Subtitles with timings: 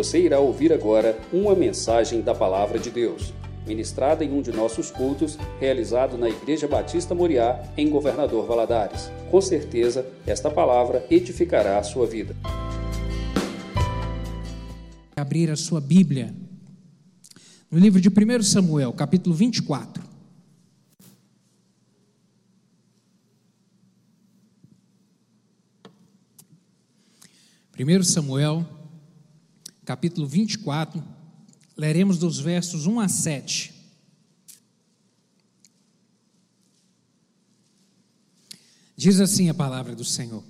[0.00, 3.34] Você irá ouvir agora uma mensagem da Palavra de Deus,
[3.66, 9.10] ministrada em um de nossos cultos, realizado na Igreja Batista Moriá, em Governador Valadares.
[9.30, 12.34] Com certeza, esta palavra edificará a sua vida.
[15.14, 16.34] Abrir a sua Bíblia
[17.70, 20.02] no livro de 1 Samuel, capítulo 24.
[27.70, 28.79] Primeiro Samuel,
[29.90, 31.02] capítulo 24,
[31.76, 33.74] leremos dos versos 1 a 7.
[38.96, 40.44] Diz assim a palavra do Senhor: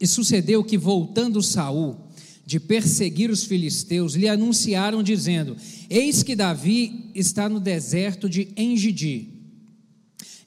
[0.00, 1.98] E sucedeu que voltando Saul
[2.44, 5.56] de perseguir os filisteus, lhe anunciaram dizendo:
[5.88, 9.34] Eis que Davi está no deserto de Engidi.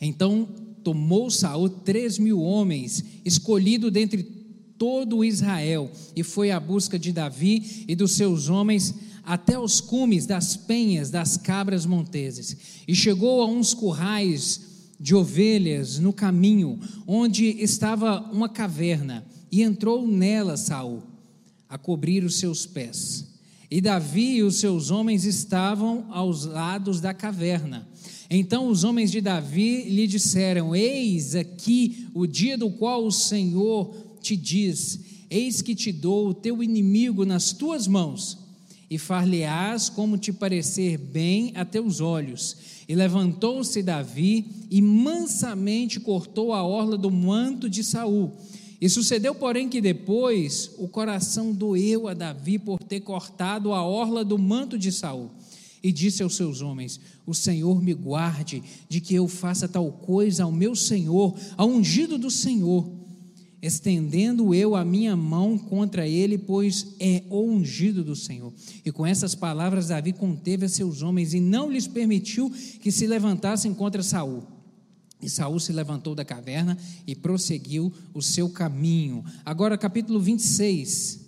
[0.02, 0.50] Então
[0.84, 4.41] tomou Saul três mil homens, escolhido dentre
[4.82, 10.26] todo Israel, e foi à busca de Davi e dos seus homens até os cumes
[10.26, 14.60] das penhas das cabras monteses, e chegou a uns currais
[15.00, 21.04] de ovelhas no caminho, onde estava uma caverna, e entrou nela Saul,
[21.70, 23.28] a cobrir os seus pés.
[23.70, 27.88] E Davi e os seus homens estavam aos lados da caverna.
[28.32, 34.11] Então os homens de Davi lhe disseram: Eis aqui o dia do qual o Senhor
[34.22, 38.38] te diz: Eis que te dou o teu inimigo nas tuas mãos,
[38.90, 42.58] e far-lhe-ás como te parecer bem a teus olhos.
[42.88, 48.34] E levantou-se Davi e mansamente cortou a orla do manto de Saul.
[48.82, 54.26] E sucedeu, porém, que depois o coração doeu a Davi por ter cortado a orla
[54.26, 55.32] do manto de Saul.
[55.82, 60.44] E disse aos seus homens: O Senhor me guarde de que eu faça tal coisa
[60.44, 63.01] ao meu Senhor, ao ungido do Senhor
[63.62, 68.52] estendendo eu a minha mão contra ele, pois é ungido do Senhor.
[68.84, 73.06] E com essas palavras Davi conteve a seus homens e não lhes permitiu que se
[73.06, 74.44] levantassem contra Saul.
[75.22, 76.76] E Saul se levantou da caverna
[77.06, 79.24] e prosseguiu o seu caminho.
[79.46, 81.20] Agora capítulo 26,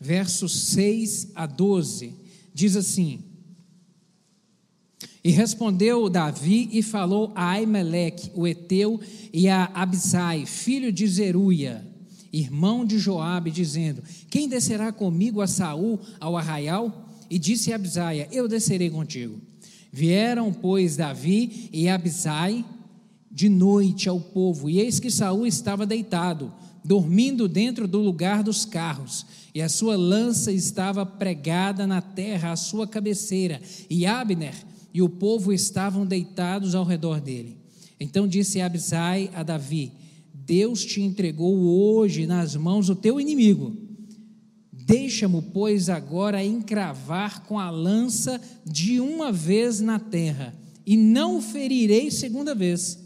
[0.00, 2.14] versos 6 a 12,
[2.54, 3.31] diz assim:
[5.24, 9.00] e respondeu Davi e falou a Aimeleque, o Eteu,
[9.32, 11.86] e a Abisai, filho de Zeruia,
[12.32, 17.08] irmão de Joabe, dizendo: Quem descerá comigo a Saul ao arraial?
[17.30, 17.80] E disse a
[18.30, 19.40] Eu descerei contigo.
[19.92, 22.64] Vieram, pois, Davi e Abisai
[23.30, 26.52] de noite ao povo, e eis que Saul estava deitado,
[26.84, 32.56] dormindo dentro do lugar dos carros, e a sua lança estava pregada na terra à
[32.56, 34.54] sua cabeceira, e Abner
[34.92, 37.58] e o povo estavam deitados ao redor dele.
[37.98, 39.92] Então disse Abisai a Davi:
[40.34, 43.76] Deus te entregou hoje nas mãos o teu inimigo.
[44.72, 50.54] Deixa-mo, pois, agora encravar com a lança de uma vez na terra,
[50.84, 52.98] e não o ferirei segunda vez.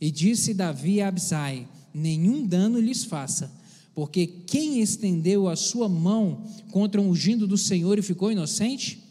[0.00, 3.52] E disse Davi a Abisai: Nenhum dano lhes faça,
[3.94, 9.07] porque quem estendeu a sua mão contra um ungindo do Senhor e ficou inocente?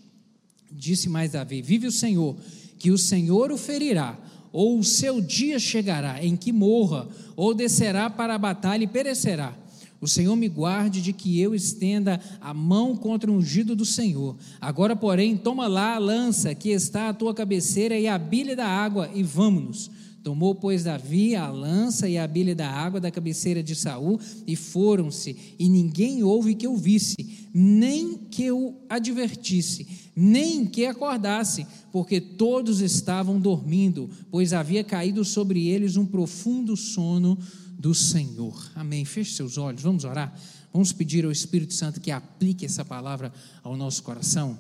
[0.78, 2.36] Disse mais Davi: Vive o Senhor,
[2.78, 4.18] que o Senhor o ferirá,
[4.52, 9.58] ou o seu dia chegará em que morra, ou descerá para a batalha e perecerá.
[10.00, 14.36] O Senhor me guarde de que eu estenda a mão contra o ungido do Senhor.
[14.62, 18.68] Agora, porém, toma lá a lança que está à tua cabeceira e a bilha da
[18.68, 19.90] água, e vamos-nos.
[20.28, 24.58] Tomou, pois, Davi a lança e a bilha da água da cabeceira de Saul e
[24.58, 27.16] foram-se, e ninguém houve que o visse,
[27.54, 35.70] nem que o advertisse, nem que acordasse, porque todos estavam dormindo, pois havia caído sobre
[35.70, 37.40] eles um profundo sono
[37.80, 38.70] do Senhor.
[38.76, 39.06] Amém.
[39.06, 40.38] Feche seus olhos, vamos orar.
[40.74, 43.32] Vamos pedir ao Espírito Santo que aplique essa palavra
[43.64, 44.60] ao nosso coração.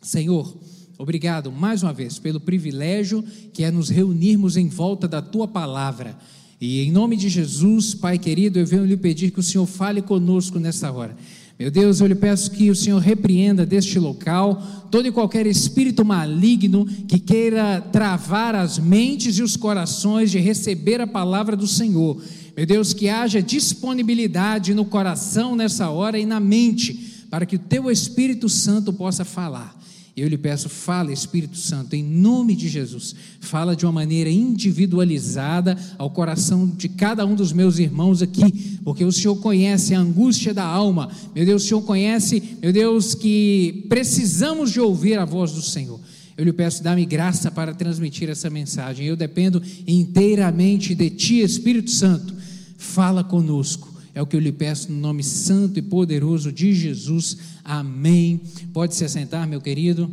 [0.00, 0.58] Senhor,
[0.98, 6.16] Obrigado mais uma vez pelo privilégio que é nos reunirmos em volta da tua palavra.
[6.58, 10.00] E em nome de Jesus, Pai querido, eu venho lhe pedir que o Senhor fale
[10.00, 11.14] conosco nesta hora.
[11.58, 16.04] Meu Deus, eu lhe peço que o Senhor repreenda deste local todo e qualquer espírito
[16.04, 22.22] maligno que queira travar as mentes e os corações de receber a palavra do Senhor.
[22.56, 27.58] Meu Deus, que haja disponibilidade no coração nessa hora e na mente, para que o
[27.58, 29.78] teu Espírito Santo possa falar.
[30.16, 33.14] Eu lhe peço, fala, Espírito Santo, em nome de Jesus.
[33.38, 39.04] Fala de uma maneira individualizada ao coração de cada um dos meus irmãos aqui, porque
[39.04, 41.10] o Senhor conhece a angústia da alma.
[41.34, 46.00] Meu Deus, o Senhor conhece, meu Deus, que precisamos de ouvir a voz do Senhor.
[46.34, 49.06] Eu lhe peço, dá-me graça para transmitir essa mensagem.
[49.06, 52.34] Eu dependo inteiramente de Ti, Espírito Santo.
[52.78, 57.36] Fala conosco É o que eu lhe peço no nome santo e poderoso de Jesus.
[57.62, 58.40] Amém.
[58.72, 60.10] Pode se assentar, meu querido.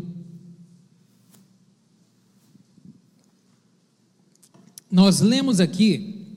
[4.92, 6.28] Nós lemos aqui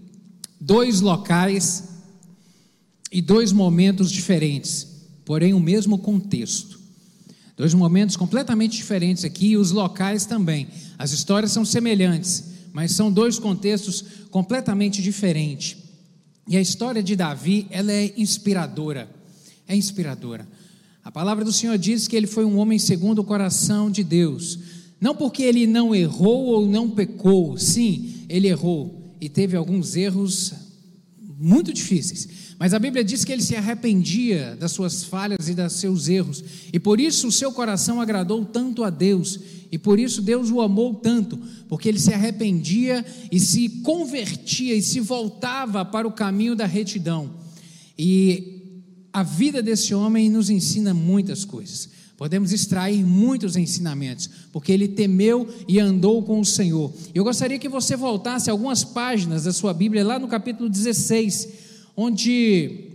[0.61, 1.89] dois locais
[3.11, 4.87] e dois momentos diferentes,
[5.25, 6.79] porém o mesmo contexto.
[7.57, 10.69] Dois momentos completamente diferentes aqui e os locais também.
[10.97, 15.86] As histórias são semelhantes, mas são dois contextos completamente diferentes.
[16.49, 19.09] E a história de Davi, ela é inspiradora.
[19.67, 20.47] É inspiradora.
[21.03, 24.59] A palavra do Senhor diz que ele foi um homem segundo o coração de Deus.
[25.01, 30.53] Não porque ele não errou ou não pecou, sim, ele errou e teve alguns erros
[31.39, 32.29] muito difíceis.
[32.59, 36.43] Mas a Bíblia diz que ele se arrependia das suas falhas e dos seus erros,
[36.73, 39.39] e por isso o seu coração agradou tanto a Deus,
[39.71, 44.83] e por isso Deus o amou tanto, porque ele se arrependia e se convertia e
[44.83, 47.31] se voltava para o caminho da retidão.
[47.99, 48.57] E
[49.13, 51.89] a vida desse homem nos ensina muitas coisas.
[52.17, 56.93] Podemos extrair muitos ensinamentos, porque ele temeu e andou com o Senhor.
[57.15, 61.49] Eu gostaria que você voltasse algumas páginas da sua Bíblia, lá no capítulo 16,
[61.95, 62.91] onde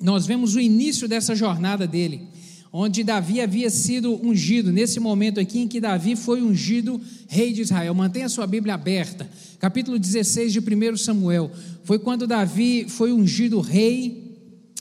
[0.00, 2.28] nós vemos o início dessa jornada dele,
[2.72, 6.98] onde Davi havia sido ungido, nesse momento aqui em que Davi foi ungido
[7.28, 7.94] rei de Israel.
[7.94, 9.28] Mantenha sua Bíblia aberta,
[9.58, 11.50] capítulo 16 de 1 Samuel.
[11.84, 14.38] Foi quando Davi foi ungido rei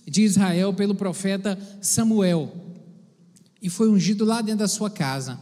[0.07, 2.51] de Israel pelo profeta Samuel
[3.61, 5.37] e foi ungido lá dentro da sua casa.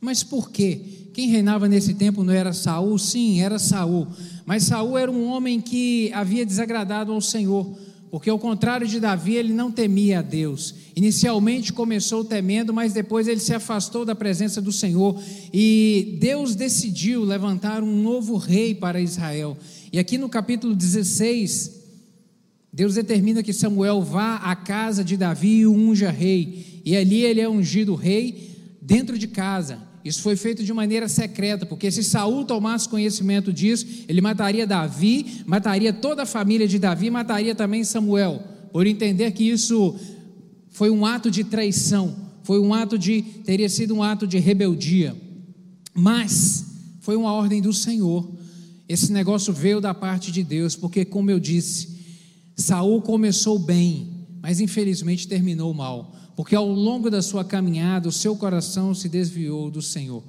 [0.00, 0.80] Mas por quê?
[1.12, 2.96] Quem reinava nesse tempo não era Saul?
[2.98, 4.06] Sim, era Saul.
[4.46, 7.76] Mas Saul era um homem que havia desagradado ao Senhor,
[8.10, 10.74] porque ao contrário de Davi, ele não temia a Deus.
[10.96, 15.20] Inicialmente começou temendo, mas depois ele se afastou da presença do Senhor
[15.52, 19.56] e Deus decidiu levantar um novo rei para Israel.
[19.92, 21.78] E aqui no capítulo 16,
[22.72, 26.82] Deus determina que Samuel vá à casa de Davi e o unja rei.
[26.84, 29.87] E ali ele é ungido rei dentro de casa.
[30.08, 35.42] Isso foi feito de maneira secreta, porque se Saul tomasse conhecimento disso, ele mataria Davi,
[35.44, 39.94] mataria toda a família de Davi, mataria também Samuel, por entender que isso
[40.70, 45.14] foi um ato de traição, foi um ato de teria sido um ato de rebeldia.
[45.92, 46.64] Mas
[47.00, 48.32] foi uma ordem do Senhor.
[48.88, 51.98] Esse negócio veio da parte de Deus, porque como eu disse,
[52.56, 54.08] Saul começou bem,
[54.40, 59.72] mas infelizmente terminou mal, porque ao longo da sua caminhada o seu coração se desviou
[59.72, 60.22] do Senhor.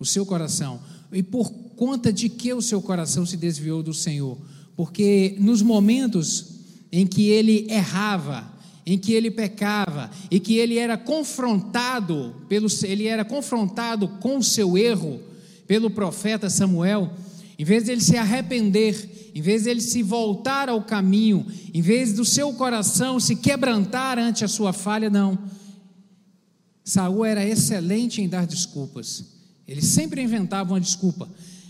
[0.00, 0.80] O seu coração.
[1.12, 4.36] E por conta de que o seu coração se desviou do Senhor?
[4.76, 6.56] Porque nos momentos
[6.90, 8.52] em que ele errava,
[8.84, 14.42] em que ele pecava e que ele era confrontado pelo ele era confrontado com o
[14.42, 15.20] seu erro
[15.68, 17.12] pelo profeta Samuel,
[17.58, 21.80] em vez de ele se arrepender, em vez de ele se voltar ao caminho, em
[21.80, 25.38] vez do seu coração se quebrantar ante a sua falha, não.
[26.84, 29.24] Saul era excelente em dar desculpas.
[29.66, 31.28] Ele sempre inventava uma desculpa,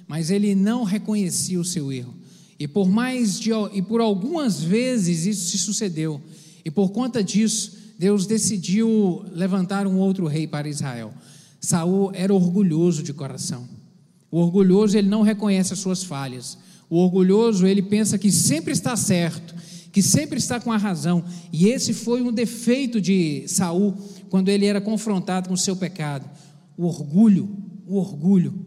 [0.09, 2.15] mas ele não reconhecia o seu erro.
[2.59, 6.21] E por mais de, e por algumas vezes isso se sucedeu.
[6.65, 11.13] E por conta disso, Deus decidiu levantar um outro rei para Israel.
[11.61, 13.69] Saul era orgulhoso de coração.
[14.35, 16.59] O orgulhoso, ele não reconhece as suas falhas.
[16.91, 19.55] O orgulhoso, ele pensa que sempre está certo,
[19.93, 21.25] que sempre está com a razão.
[21.53, 23.95] E esse foi um defeito de Saul
[24.29, 26.29] quando ele era confrontado com o seu pecado.
[26.77, 27.49] O orgulho,
[27.87, 28.67] o orgulho.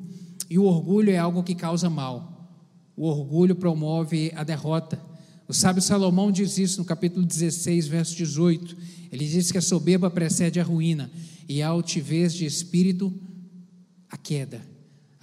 [0.50, 2.50] E o orgulho é algo que causa mal.
[2.96, 4.98] O orgulho promove a derrota.
[5.50, 8.78] O sábio Salomão diz isso no capítulo 16, verso 18.
[9.12, 11.12] Ele diz que a soberba precede a ruína
[11.46, 13.14] e a altivez de espírito
[14.10, 14.77] a queda.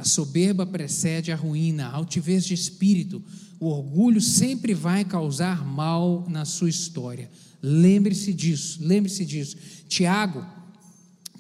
[0.04, 3.22] A soberba precede a ruína, a altivez de espírito.
[3.58, 7.30] O orgulho sempre vai causar mal na sua história.
[7.62, 9.56] Lembre-se disso, lembre-se disso.
[9.88, 10.44] Tiago,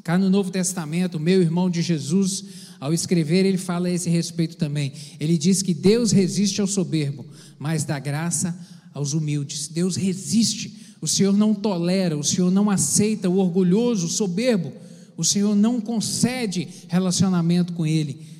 [0.02, 2.42] cá no Novo Testamento, meu irmão de Jesus,
[2.80, 4.94] ao escrever, ele fala a esse respeito também.
[5.20, 7.26] Ele diz que Deus resiste ao soberbo,
[7.58, 8.58] mas dá graça
[8.94, 9.68] aos humildes.
[9.68, 10.94] Deus resiste.
[11.02, 14.72] O Senhor não tolera, o Senhor não aceita o orgulhoso, o soberbo.
[15.18, 18.32] O Senhor não concede relacionamento com ele.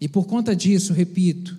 [0.00, 1.58] E por conta disso, repito,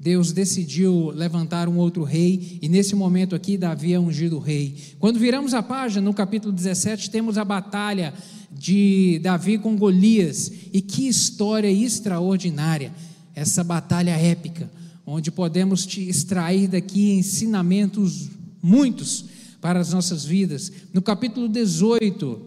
[0.00, 4.76] Deus decidiu levantar um outro rei, e nesse momento aqui, Davi é ungido rei.
[4.98, 8.14] Quando viramos a página, no capítulo 17, temos a batalha
[8.50, 12.94] de Davi com Golias, e que história extraordinária,
[13.34, 14.70] essa batalha épica,
[15.06, 18.30] onde podemos te extrair daqui ensinamentos
[18.62, 19.26] muitos
[19.60, 20.70] para as nossas vidas.
[20.92, 22.40] No capítulo 18,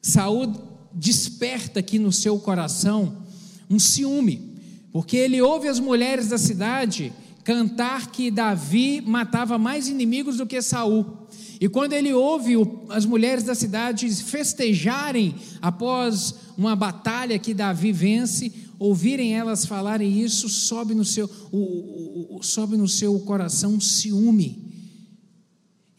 [0.00, 0.52] Saúl
[0.92, 3.23] desperta aqui no seu coração
[3.68, 4.54] um ciúme,
[4.92, 7.12] porque ele ouve as mulheres da cidade
[7.44, 11.24] cantar que Davi matava mais inimigos do que Saul.
[11.60, 12.54] E quando ele ouve
[12.88, 20.48] as mulheres da cidade festejarem após uma batalha que Davi vence, ouvirem elas falarem isso,
[20.48, 24.72] sobe no seu, o, o, sobe no seu coração um ciúme.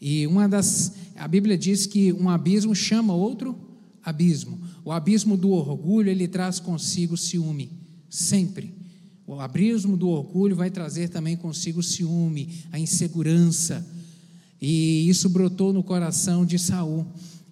[0.00, 3.58] E uma das, a Bíblia diz que um abismo chama outro
[4.04, 4.60] abismo.
[4.86, 7.72] O abismo do orgulho, ele traz consigo ciúme,
[8.08, 8.72] sempre.
[9.26, 13.84] O abismo do orgulho vai trazer também consigo ciúme, a insegurança.
[14.62, 17.04] E isso brotou no coração de Saul.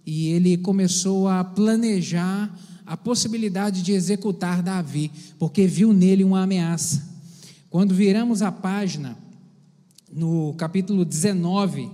[0.07, 7.03] E ele começou a planejar a possibilidade de executar Davi, porque viu nele uma ameaça.
[7.69, 9.19] Quando viramos a página,
[10.13, 11.91] no capítulo 19,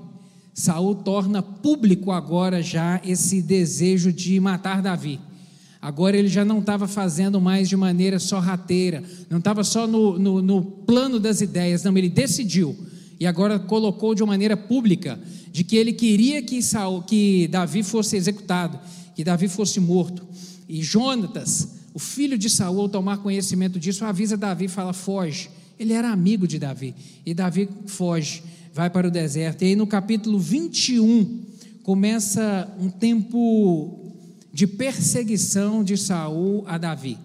[0.53, 5.19] Saul torna público agora já esse desejo de matar Davi.
[5.83, 10.43] Agora ele já não estava fazendo mais de maneira sorrateira, não estava só no, no,
[10.43, 12.77] no, plano das ideias, não, ele decidiu
[13.19, 15.19] e agora colocou de uma maneira pública
[15.51, 18.79] de que ele queria que, Saul, que Davi fosse executado,
[19.15, 20.27] que Davi fosse morto.
[20.69, 25.51] E Jonatas, o filho de Saul, ao tomar conhecimento disso, avisa Davi e fala: foge.
[25.79, 26.95] Ele era amigo de Davi,
[27.25, 29.63] e Davi foge, vai para o deserto.
[29.63, 31.41] E aí no capítulo 21
[31.83, 34.00] começa um tempo
[34.53, 37.19] de perseguição de Saul a Davi.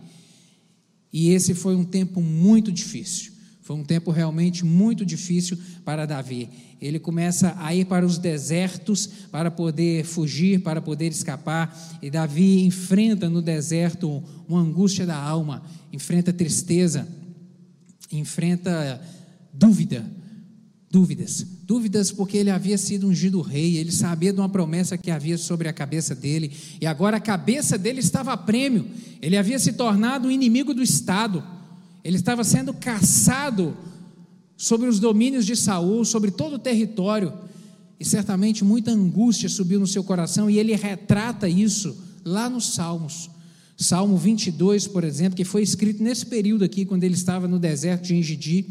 [1.12, 3.34] E esse foi um tempo muito difícil.
[3.62, 6.50] Foi um tempo realmente muito difícil para Davi.
[6.79, 11.98] Ele começa a ir para os desertos para poder fugir, para poder escapar.
[12.00, 17.08] E Davi enfrenta no deserto uma angústia da alma, enfrenta tristeza,
[18.12, 19.01] enfrenta
[19.51, 20.05] dúvida,
[20.96, 21.46] dúvidas.
[21.64, 25.68] Dúvidas porque ele havia sido ungido rei, ele sabia de uma promessa que havia sobre
[25.68, 28.88] a cabeça dele, e agora a cabeça dele estava a prêmio.
[29.22, 31.44] Ele havia se tornado um inimigo do Estado.
[32.02, 33.75] Ele estava sendo caçado
[34.56, 37.34] sobre os domínios de Saul, sobre todo o território.
[38.00, 43.30] E certamente muita angústia subiu no seu coração, e ele retrata isso lá nos Salmos.
[43.78, 48.04] Salmo 22, por exemplo, que foi escrito nesse período aqui, quando ele estava no deserto
[48.04, 48.66] de Engidi.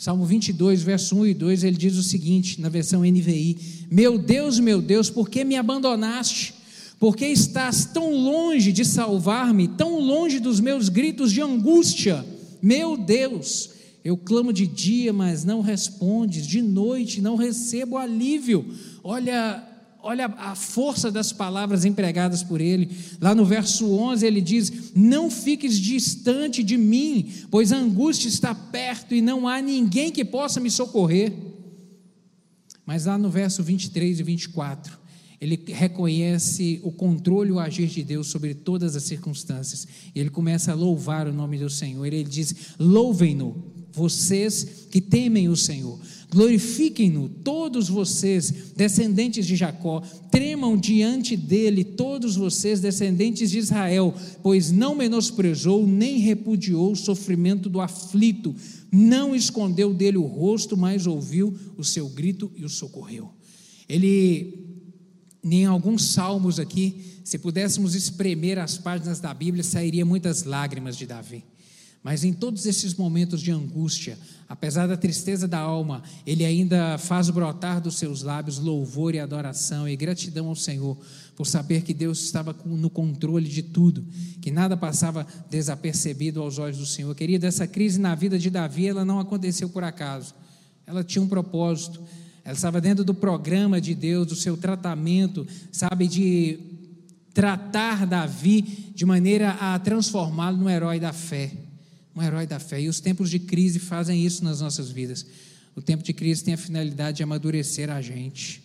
[0.00, 3.58] Salmo 22, verso 1 e 2, ele diz o seguinte, na versão NVI:
[3.90, 6.54] Meu Deus, meu Deus, por que me abandonaste?
[6.98, 12.24] Por que estás tão longe de salvar-me, tão longe dos meus gritos de angústia?
[12.62, 13.68] Meu Deus,
[14.02, 18.64] eu clamo de dia, mas não respondes, de noite não recebo alívio.
[19.04, 19.62] Olha,
[20.02, 22.90] olha a força das palavras empregadas por ele.
[23.20, 28.54] Lá no verso 11 ele diz: Não fiques distante de mim, pois a angústia está
[28.54, 31.32] perto e não há ninguém que possa me socorrer.
[32.84, 34.98] Mas lá no verso 23 e 24,
[35.40, 39.86] ele reconhece o controle e o agir de Deus sobre todas as circunstâncias.
[40.14, 42.04] Ele começa a louvar o nome do Senhor.
[42.04, 45.98] Ele diz: Louvem-no, vocês que temem o Senhor.
[46.30, 54.70] Glorifiquem-no, todos vocês, descendentes de Jacó, tremam diante dele, todos vocês, descendentes de Israel, pois
[54.70, 58.54] não menosprezou nem repudiou o sofrimento do aflito,
[58.92, 63.30] não escondeu dele o rosto, mas ouviu o seu grito e o socorreu.
[63.88, 64.78] Ele,
[65.42, 71.06] em alguns salmos aqui, se pudéssemos espremer as páginas da Bíblia, sairia muitas lágrimas de
[71.06, 71.44] Davi.
[72.02, 77.28] Mas em todos esses momentos de angústia, apesar da tristeza da alma, ele ainda faz
[77.28, 80.96] brotar dos seus lábios louvor e adoração e gratidão ao Senhor,
[81.36, 84.04] por saber que Deus estava no controle de tudo,
[84.40, 87.14] que nada passava desapercebido aos olhos do Senhor.
[87.14, 90.34] Querido, essa crise na vida de Davi, ela não aconteceu por acaso.
[90.86, 92.02] Ela tinha um propósito.
[92.42, 96.58] Ela estava dentro do programa de Deus, do seu tratamento, sabe, de
[97.34, 101.69] tratar Davi de maneira a transformá-lo no herói da fé
[102.20, 102.80] um herói da fé.
[102.80, 105.26] E os tempos de crise fazem isso nas nossas vidas.
[105.74, 108.62] O tempo de crise tem a finalidade de amadurecer a gente,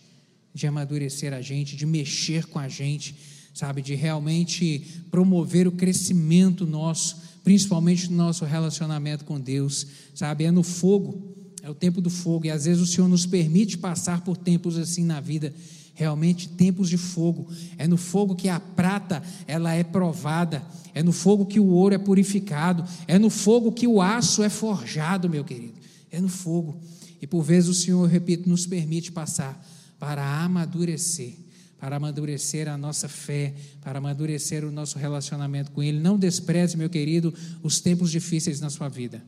[0.54, 3.14] de amadurecer a gente, de mexer com a gente,
[3.54, 10.44] sabe, de realmente promover o crescimento nosso, principalmente no nosso relacionamento com Deus, sabe?
[10.44, 13.78] É no fogo, é o tempo do fogo, e às vezes o Senhor nos permite
[13.78, 15.54] passar por tempos assim na vida
[15.96, 17.48] realmente tempos de fogo.
[17.76, 20.62] É no fogo que a prata ela é provada,
[20.94, 24.48] é no fogo que o ouro é purificado, é no fogo que o aço é
[24.48, 25.74] forjado, meu querido.
[26.10, 26.80] É no fogo.
[27.20, 29.66] E por vezes o Senhor, eu repito, nos permite passar
[29.98, 31.34] para amadurecer,
[31.78, 35.98] para amadurecer a nossa fé, para amadurecer o nosso relacionamento com Ele.
[35.98, 39.24] Não despreze, meu querido, os tempos difíceis na sua vida.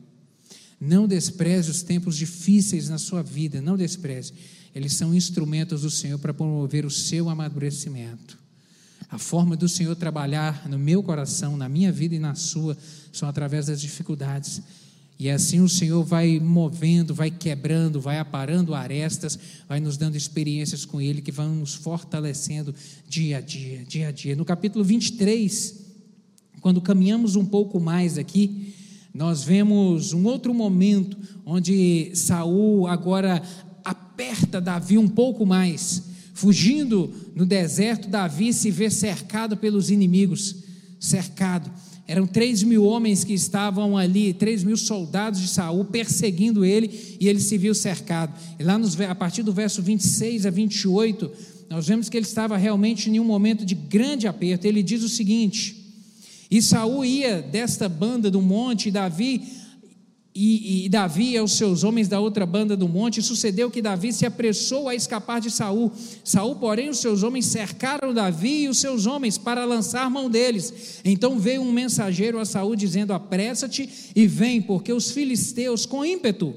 [0.79, 4.33] Não despreze os tempos difíceis na sua vida, não despreze.
[4.73, 8.37] Eles são instrumentos do Senhor para promover o seu amadurecimento.
[9.09, 12.77] A forma do Senhor trabalhar no meu coração, na minha vida e na sua,
[13.11, 14.61] são através das dificuldades.
[15.17, 20.85] E assim o Senhor vai movendo, vai quebrando, vai aparando arestas, vai nos dando experiências
[20.85, 22.73] com Ele que vão nos fortalecendo
[23.07, 24.35] dia a dia, dia a dia.
[24.35, 25.75] No capítulo 23,
[26.61, 28.73] quando caminhamos um pouco mais aqui,
[29.13, 33.41] nós vemos um outro momento onde Saul agora
[33.83, 36.03] aperta Davi um pouco mais.
[36.33, 40.55] Fugindo no deserto, Davi se vê cercado pelos inimigos,
[40.99, 41.69] cercado.
[42.07, 47.27] Eram três mil homens que estavam ali, três mil soldados de Saul perseguindo ele, e
[47.27, 48.33] ele se viu cercado.
[48.57, 51.31] E lá nos, a partir do verso 26 a 28,
[51.69, 54.65] nós vemos que ele estava realmente em um momento de grande aperto.
[54.65, 55.78] Ele diz o seguinte:
[56.49, 59.59] E Saul ia desta banda do monte, e Davi
[60.33, 64.13] e, e, Davi e os seus homens da outra banda do monte, sucedeu que Davi
[64.13, 65.91] se apressou a escapar de Saul.
[66.23, 71.01] Saul, porém, os seus homens cercaram Davi e os seus homens para lançar mão deles.
[71.03, 76.53] Então veio um mensageiro a Saul dizendo: Apressa-te e vem, porque os filisteus com ímpeto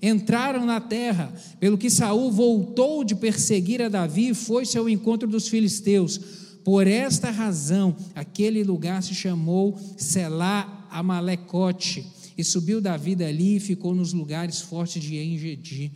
[0.00, 1.32] entraram na terra.
[1.58, 6.20] Pelo que Saul voltou de perseguir a Davi e foi-se ao encontro dos filisteus.
[6.64, 12.06] Por esta razão, aquele lugar se chamou Selá Amalecote
[12.38, 15.92] e subiu Davi dali e ficou nos lugares fortes de Engedi.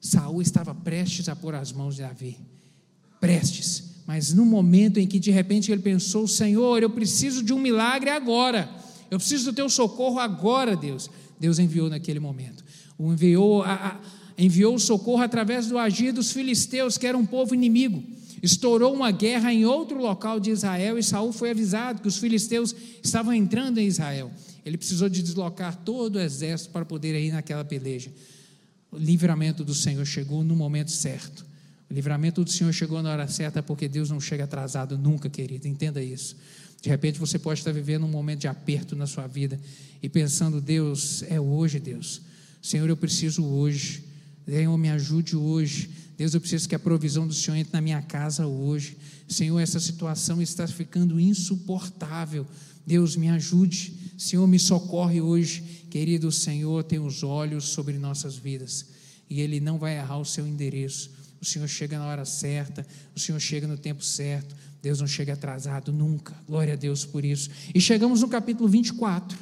[0.00, 2.36] Saul estava prestes a pôr as mãos de Davi.
[3.20, 3.94] Prestes.
[4.06, 8.10] Mas no momento em que de repente ele pensou: Senhor, eu preciso de um milagre
[8.10, 8.68] agora.
[9.10, 11.08] Eu preciso do teu socorro agora, Deus.
[11.38, 12.64] Deus enviou naquele momento.
[12.98, 14.00] O enviou, a, a,
[14.36, 18.02] enviou socorro através do agir dos filisteus, que era um povo inimigo.
[18.44, 22.76] Estourou uma guerra em outro local de Israel e Saul foi avisado que os filisteus
[23.02, 24.30] estavam entrando em Israel.
[24.66, 28.12] Ele precisou de deslocar todo o exército para poder ir naquela peleja.
[28.92, 31.46] O livramento do Senhor chegou no momento certo.
[31.90, 35.66] O livramento do Senhor chegou na hora certa porque Deus não chega atrasado nunca, querido.
[35.66, 36.36] Entenda isso.
[36.82, 39.58] De repente você pode estar vivendo um momento de aperto na sua vida
[40.02, 42.20] e pensando: Deus, é hoje, Deus.
[42.60, 44.04] Senhor, eu preciso hoje.
[44.46, 46.03] Senhor, me ajude hoje.
[46.16, 48.96] Deus, eu preciso que a provisão do Senhor entre na minha casa hoje.
[49.28, 52.46] Senhor, essa situação está ficando insuportável.
[52.86, 54.12] Deus, me ajude.
[54.16, 55.86] Senhor, me socorre hoje.
[55.90, 58.86] Querido Senhor, tem os olhos sobre nossas vidas
[59.28, 61.10] e Ele não vai errar o seu endereço.
[61.40, 64.54] O Senhor chega na hora certa, o Senhor chega no tempo certo.
[64.82, 66.34] Deus não chega atrasado nunca.
[66.46, 67.50] Glória a Deus por isso.
[67.74, 69.38] E chegamos no capítulo 24.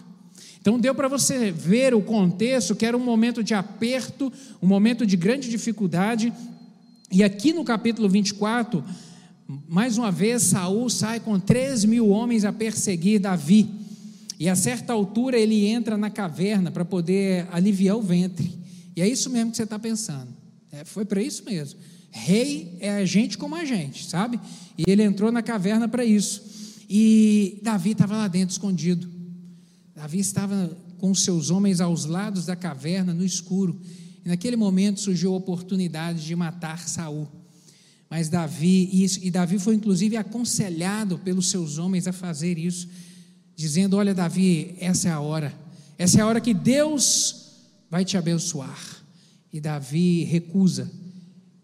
[0.61, 4.33] Então deu para você ver o contexto, que era um momento de aperto,
[4.63, 6.33] um momento de grande dificuldade.
[7.13, 8.83] E aqui no capítulo 24,
[9.69, 13.69] mais uma vez, Saul sai com 3 mil homens a perseguir Davi.
[14.41, 18.59] E a certa altura ele entra na caverna para poder aliviar o ventre.
[18.97, 20.29] E é isso mesmo que você está pensando.
[20.73, 21.79] É, foi para isso mesmo.
[22.11, 24.41] Rei é a gente como a gente, sabe?
[24.79, 26.43] E ele entrou na caverna para isso.
[26.89, 29.07] E Davi estava lá dentro, escondido.
[29.95, 33.79] Davi estava com seus homens aos lados da caverna, no escuro.
[34.25, 37.29] E naquele momento surgiu a oportunidade de matar Saul.
[38.09, 38.91] Mas Davi,
[39.23, 42.89] e Davi foi inclusive aconselhado pelos seus homens a fazer isso
[43.57, 45.55] dizendo: Olha, Davi, essa é a hora,
[45.97, 47.53] essa é a hora que Deus
[47.91, 48.79] vai te abençoar.
[49.53, 50.91] E Davi recusa,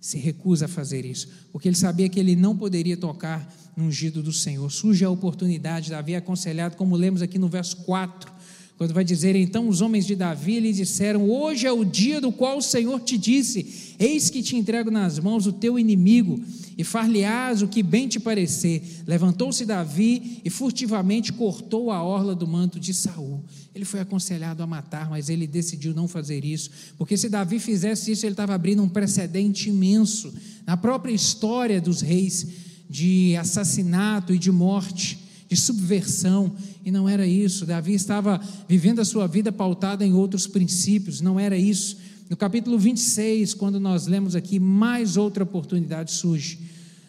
[0.01, 4.23] se recusa a fazer isso, porque ele sabia que ele não poderia tocar no ungido
[4.23, 4.71] do Senhor.
[4.71, 8.31] Surge a oportunidade, Davi é aconselhado, como lemos aqui no verso 4,
[8.79, 12.31] quando vai dizer: Então os homens de Davi lhe disseram: Hoje é o dia do
[12.31, 16.41] qual o Senhor te disse: Eis que te entrego nas mãos o teu inimigo
[16.79, 19.03] e far-lhe-ás o que bem te parecer.
[19.05, 23.43] Levantou-se Davi e furtivamente cortou a orla do manto de Saul.
[23.75, 28.13] Ele foi aconselhado a matar, mas ele decidiu não fazer isso, porque se Davi fizesse
[28.13, 30.33] isso, ele estava abrindo um precedente imenso
[30.65, 32.47] na própria história dos reis
[32.89, 36.53] de assassinato e de morte, de subversão,
[36.85, 37.65] e não era isso.
[37.65, 41.97] Davi estava vivendo a sua vida pautada em outros princípios, não era isso.
[42.29, 46.59] No capítulo 26, quando nós lemos aqui, mais outra oportunidade surge.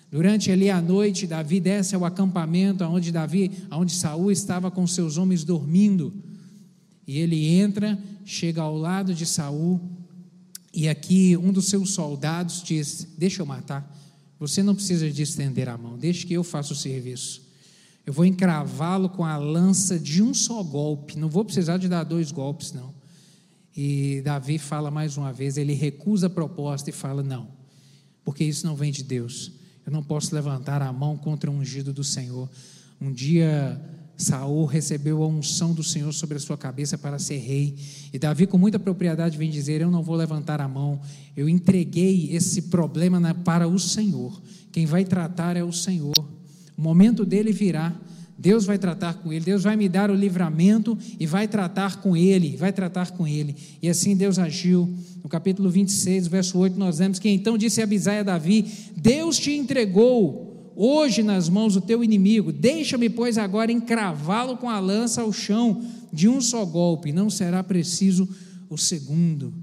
[0.09, 5.17] Durante ali a noite, Davi desce ao acampamento onde Davi, onde Saul estava com seus
[5.17, 6.13] homens dormindo.
[7.05, 9.81] E ele entra, chega ao lado de Saul,
[10.73, 13.95] e aqui um dos seus soldados diz: Deixa eu matar.
[14.39, 17.48] Você não precisa de estender a mão, deixe que eu faça o serviço.
[18.09, 21.15] Eu vou encravá-lo com a lança de um só golpe.
[21.15, 22.91] Não vou precisar de dar dois golpes, não.
[23.77, 27.49] E Davi fala mais uma vez, ele recusa a proposta e fala: não,
[28.23, 29.51] porque isso não vem de Deus.
[29.85, 32.49] Eu não posso levantar a mão contra o ungido do Senhor.
[32.99, 33.79] Um dia
[34.17, 37.75] Saul recebeu a unção do Senhor sobre a sua cabeça para ser rei.
[38.11, 40.99] E Davi, com muita propriedade, vem dizer: Eu não vou levantar a mão.
[41.37, 44.41] Eu entreguei esse problema para o Senhor.
[44.71, 46.38] Quem vai tratar é o Senhor.
[46.79, 47.93] O momento dele virá.
[48.37, 52.15] Deus vai tratar com ele, Deus vai me dar o livramento e vai tratar com
[52.15, 53.53] ele, vai tratar com ele.
[53.81, 54.89] E assim Deus agiu.
[55.21, 58.65] No capítulo 26, verso 8, nós vemos que então disse Abisai a Davi:
[58.95, 64.79] Deus te entregou hoje nas mãos do teu inimigo, deixa-me, pois, agora encravá-lo com a
[64.79, 68.25] lança ao chão de um só golpe, não será preciso
[68.69, 69.53] o segundo.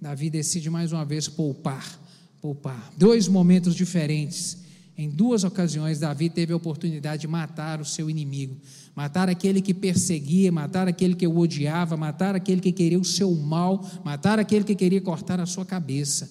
[0.00, 2.00] Davi decide mais uma vez poupar,
[2.40, 2.92] poupar.
[2.96, 4.69] Dois momentos diferentes
[5.00, 8.54] em duas ocasiões, Davi teve a oportunidade de matar o seu inimigo,
[8.94, 13.34] matar aquele que perseguia, matar aquele que o odiava, matar aquele que queria o seu
[13.34, 16.30] mal, matar aquele que queria cortar a sua cabeça.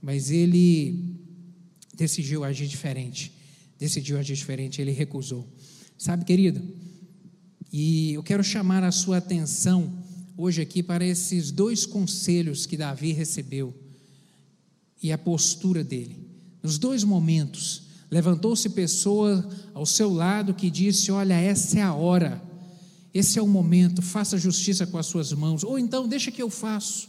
[0.00, 1.18] Mas ele
[1.94, 3.30] decidiu agir diferente,
[3.78, 5.46] decidiu agir diferente, ele recusou.
[5.98, 6.62] Sabe, querido,
[7.70, 10.02] e eu quero chamar a sua atenção
[10.34, 13.74] hoje aqui para esses dois conselhos que Davi recebeu
[15.02, 16.16] e a postura dele.
[16.62, 22.42] Nos dois momentos, Levantou-se pessoa ao seu lado que disse: Olha, essa é a hora,
[23.12, 26.48] esse é o momento, faça justiça com as suas mãos, ou então deixa que eu
[26.48, 27.08] faço.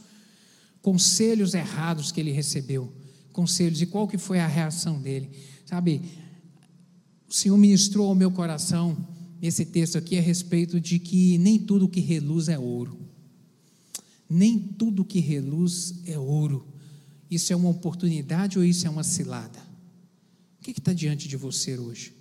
[0.82, 2.92] Conselhos errados que ele recebeu,
[3.32, 5.30] conselhos, e qual que foi a reação dele?
[5.66, 6.02] Sabe,
[7.30, 8.98] o Senhor ministrou ao meu coração
[9.42, 12.98] esse texto aqui a respeito de que nem tudo que reluz é ouro,
[14.30, 16.68] nem tudo que reluz é ouro.
[17.32, 19.69] Isso é uma oportunidade ou isso é uma cilada?
[20.74, 22.14] Que está diante de você hoje?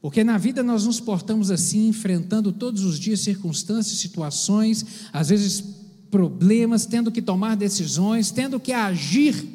[0.00, 5.62] Porque na vida nós nos portamos assim, enfrentando todos os dias circunstâncias, situações, às vezes
[6.10, 9.46] problemas, tendo que tomar decisões, tendo que agir.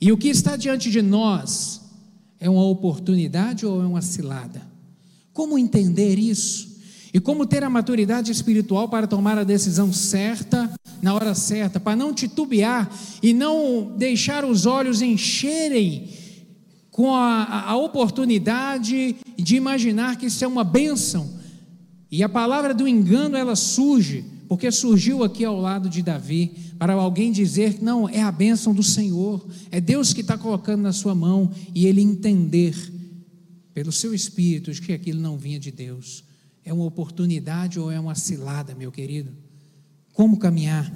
[0.00, 1.80] E o que está diante de nós
[2.40, 4.60] é uma oportunidade ou é uma cilada?
[5.32, 6.76] Como entender isso?
[7.14, 10.70] E como ter a maturidade espiritual para tomar a decisão certa,
[11.00, 12.90] na hora certa, para não titubear
[13.22, 16.08] e não deixar os olhos encherem
[16.96, 21.30] com a, a oportunidade de imaginar que isso é uma bênção.
[22.10, 26.94] E a palavra do engano ela surge, porque surgiu aqui ao lado de Davi, para
[26.94, 31.14] alguém dizer não, é a bênção do Senhor, é Deus que está colocando na sua
[31.14, 32.74] mão, e ele entender,
[33.74, 36.24] pelo seu espírito, de que aquilo não vinha de Deus.
[36.64, 39.32] É uma oportunidade ou é uma cilada, meu querido?
[40.14, 40.90] Como caminhar?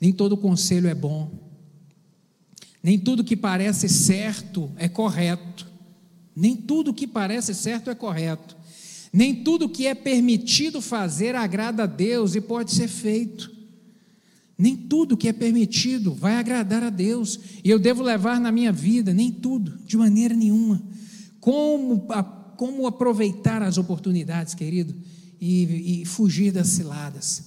[0.00, 1.30] Nem todo conselho é bom,
[2.82, 5.66] nem tudo que parece certo é correto.
[6.34, 8.56] Nem tudo que parece certo é correto.
[9.12, 13.50] Nem tudo que é permitido fazer agrada a Deus e pode ser feito.
[14.56, 18.72] Nem tudo que é permitido vai agradar a Deus e eu devo levar na minha
[18.72, 20.82] vida, nem tudo, de maneira nenhuma.
[21.40, 22.06] Como,
[22.56, 24.94] como aproveitar as oportunidades, querido,
[25.40, 27.44] e, e fugir das ciladas.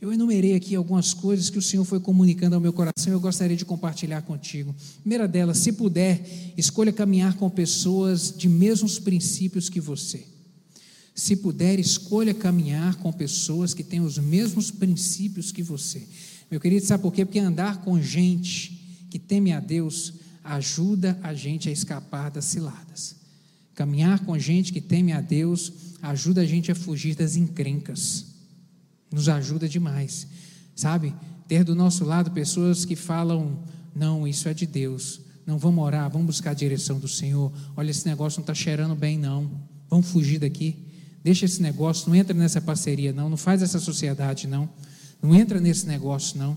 [0.00, 3.20] Eu enumerei aqui algumas coisas que o Senhor foi comunicando ao meu coração e eu
[3.20, 4.72] gostaria de compartilhar contigo.
[5.00, 6.24] primeira delas, se puder,
[6.56, 10.24] escolha caminhar com pessoas de mesmos princípios que você.
[11.16, 16.06] Se puder, escolha caminhar com pessoas que têm os mesmos princípios que você.
[16.48, 17.24] Meu querido, sabe por quê?
[17.24, 18.80] Porque andar com gente
[19.10, 23.16] que teme a Deus ajuda a gente a escapar das ciladas.
[23.74, 28.27] Caminhar com gente que teme a Deus ajuda a gente a fugir das encrencas
[29.10, 30.26] nos ajuda demais,
[30.74, 31.14] sabe?
[31.46, 33.58] Ter do nosso lado pessoas que falam:
[33.94, 37.52] não, isso é de Deus, não vamos orar, vamos buscar a direção do Senhor.
[37.76, 39.50] Olha, esse negócio não está cheirando bem, não.
[39.88, 40.76] Vamos fugir daqui.
[41.24, 43.30] Deixa esse negócio, não entra nessa parceria, não.
[43.30, 44.68] Não faz essa sociedade, não.
[45.22, 46.56] Não entra nesse negócio, não.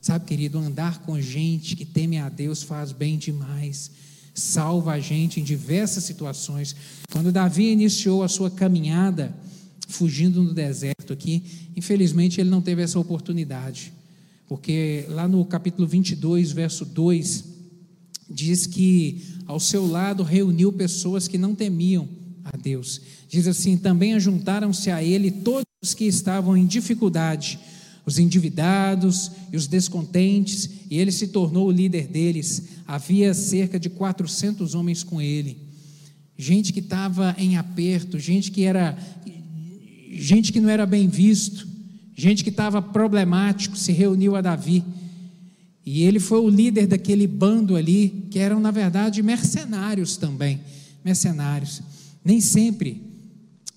[0.00, 3.92] Sabe, querido, andar com gente que teme a Deus faz bem demais.
[4.34, 6.74] Salva a gente em diversas situações.
[7.12, 9.32] Quando Davi iniciou a sua caminhada,
[9.88, 11.42] fugindo no deserto aqui.
[11.76, 13.92] Infelizmente, ele não teve essa oportunidade,
[14.48, 17.44] porque lá no capítulo 22, verso 2,
[18.28, 22.08] diz que ao seu lado reuniu pessoas que não temiam
[22.44, 23.00] a Deus.
[23.28, 27.58] Diz assim: também ajuntaram-se a ele todos os que estavam em dificuldade,
[28.04, 32.62] os endividados e os descontentes, e ele se tornou o líder deles.
[32.86, 35.58] Havia cerca de 400 homens com ele.
[36.36, 38.98] Gente que estava em aperto, gente que era
[40.12, 41.66] gente que não era bem visto,
[42.14, 44.84] gente que estava problemático, se reuniu a Davi.
[45.84, 50.60] E ele foi o líder daquele bando ali, que eram, na verdade, mercenários também.
[51.04, 51.82] Mercenários.
[52.24, 53.02] Nem sempre,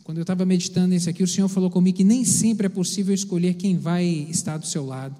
[0.03, 3.13] quando eu estava meditando nisso aqui, o Senhor falou comigo que nem sempre é possível
[3.13, 5.15] escolher quem vai estar do seu lado.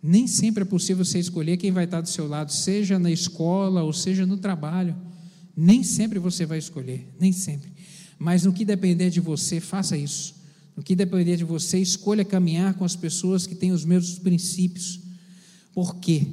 [0.00, 3.82] Nem sempre é possível você escolher quem vai estar do seu lado, seja na escola
[3.82, 4.94] ou seja no trabalho.
[5.56, 7.77] Nem sempre você vai escolher, nem sempre.
[8.18, 10.34] Mas no que depender de você, faça isso.
[10.76, 15.00] No que depender de você, escolha caminhar com as pessoas que têm os mesmos princípios.
[15.72, 16.26] Por quê?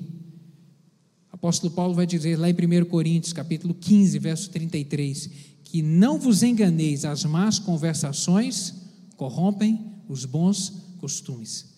[1.31, 5.29] O apóstolo Paulo vai dizer lá em 1 Coríntios, capítulo 15, verso 33,
[5.63, 8.73] que não vos enganeis, as más conversações
[9.15, 11.73] corrompem os bons costumes.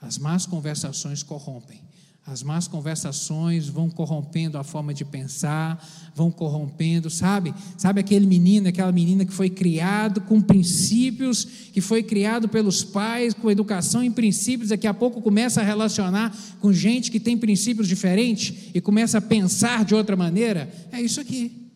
[0.00, 1.85] As más conversações corrompem.
[2.26, 5.80] As más conversações vão corrompendo a forma de pensar,
[6.12, 7.54] vão corrompendo, sabe?
[7.78, 13.32] Sabe aquele menino, aquela menina que foi criado com princípios, que foi criado pelos pais,
[13.32, 17.86] com educação em princípios, daqui a pouco começa a relacionar com gente que tem princípios
[17.86, 20.68] diferentes e começa a pensar de outra maneira?
[20.90, 21.70] É isso aqui.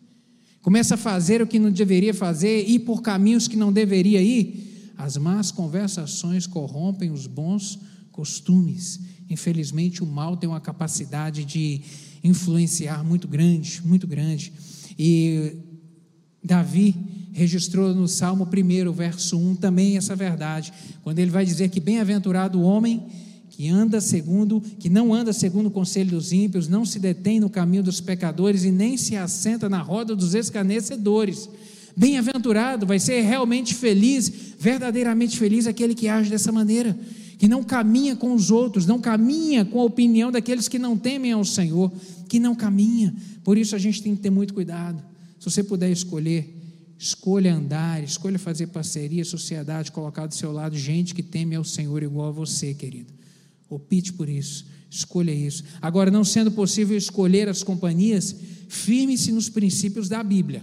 [0.61, 4.93] Começa a fazer o que não deveria fazer, ir por caminhos que não deveria ir.
[4.97, 7.79] As más conversações corrompem os bons
[8.11, 8.99] costumes.
[9.31, 11.81] Infelizmente, o mal tem uma capacidade de
[12.21, 14.51] influenciar muito grande, muito grande.
[14.99, 15.55] E
[16.43, 16.93] Davi
[17.31, 22.59] registrou no Salmo 1, verso 1, também essa verdade, quando ele vai dizer que bem-aventurado
[22.59, 23.07] o homem
[23.49, 27.49] que anda segundo, que não anda segundo o conselho dos ímpios, não se detém no
[27.49, 31.49] caminho dos pecadores e nem se assenta na roda dos escarnecedores.
[31.95, 36.97] Bem-aventurado, vai ser realmente feliz, verdadeiramente feliz aquele que age dessa maneira
[37.41, 41.31] que não caminha com os outros, não caminha com a opinião daqueles que não temem
[41.31, 41.91] ao Senhor,
[42.29, 43.15] que não caminha.
[43.43, 45.03] Por isso a gente tem que ter muito cuidado.
[45.39, 46.55] Se você puder escolher,
[46.99, 52.03] escolha andar, escolha fazer parceria, sociedade, colocar do seu lado gente que teme ao Senhor
[52.03, 53.11] igual a você, querido.
[53.67, 55.63] Opte por isso, escolha isso.
[55.81, 58.35] Agora, não sendo possível escolher as companhias,
[58.69, 60.61] firme-se nos princípios da Bíblia.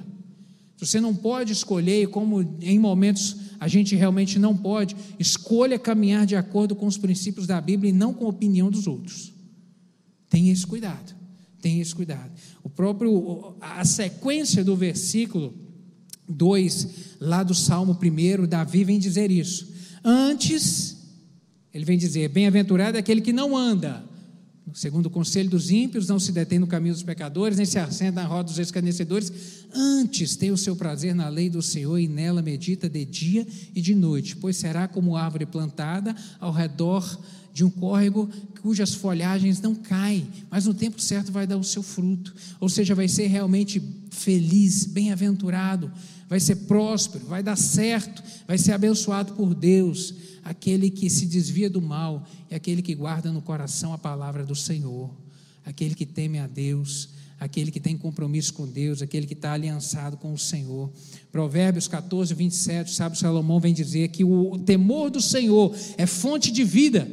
[0.79, 6.37] Você não pode escolher, como em momentos a gente realmente não pode, escolha caminhar de
[6.37, 9.33] acordo com os princípios da Bíblia e não com a opinião dos outros.
[10.29, 11.17] Tenha esse cuidado.
[11.61, 12.31] Tenha esse cuidado.
[12.63, 15.55] O próprio a sequência do versículo
[16.29, 19.73] 2 lá do Salmo 1, Davi vem dizer isso.
[20.05, 20.97] Antes
[21.73, 24.08] ele vem dizer: Bem-aventurado é aquele que não anda
[24.75, 28.23] Segundo o conselho dos ímpios, não se detém no caminho dos pecadores, nem se assenta
[28.23, 29.33] na roda dos escarnecedores.
[29.75, 33.81] Antes tem o seu prazer na lei do Senhor e nela medita de dia e
[33.81, 37.19] de noite, pois será como árvore plantada ao redor
[37.53, 38.29] de um córrego
[38.63, 42.35] cujas folhagens não caem, mas no tempo certo vai dar o seu fruto.
[42.61, 45.91] Ou seja, vai ser realmente feliz, bem-aventurado,
[46.29, 50.15] vai ser próspero, vai dar certo, vai ser abençoado por Deus
[50.49, 54.55] aquele que se desvia do mal e aquele que guarda no coração a palavra do
[54.55, 55.15] Senhor,
[55.63, 60.17] aquele que teme a Deus, aquele que tem compromisso com Deus, aquele que está aliançado
[60.17, 60.91] com o Senhor.
[61.31, 66.65] Provérbios 14, 27, sabe, Salomão vem dizer que o temor do Senhor é fonte de
[66.65, 67.07] vida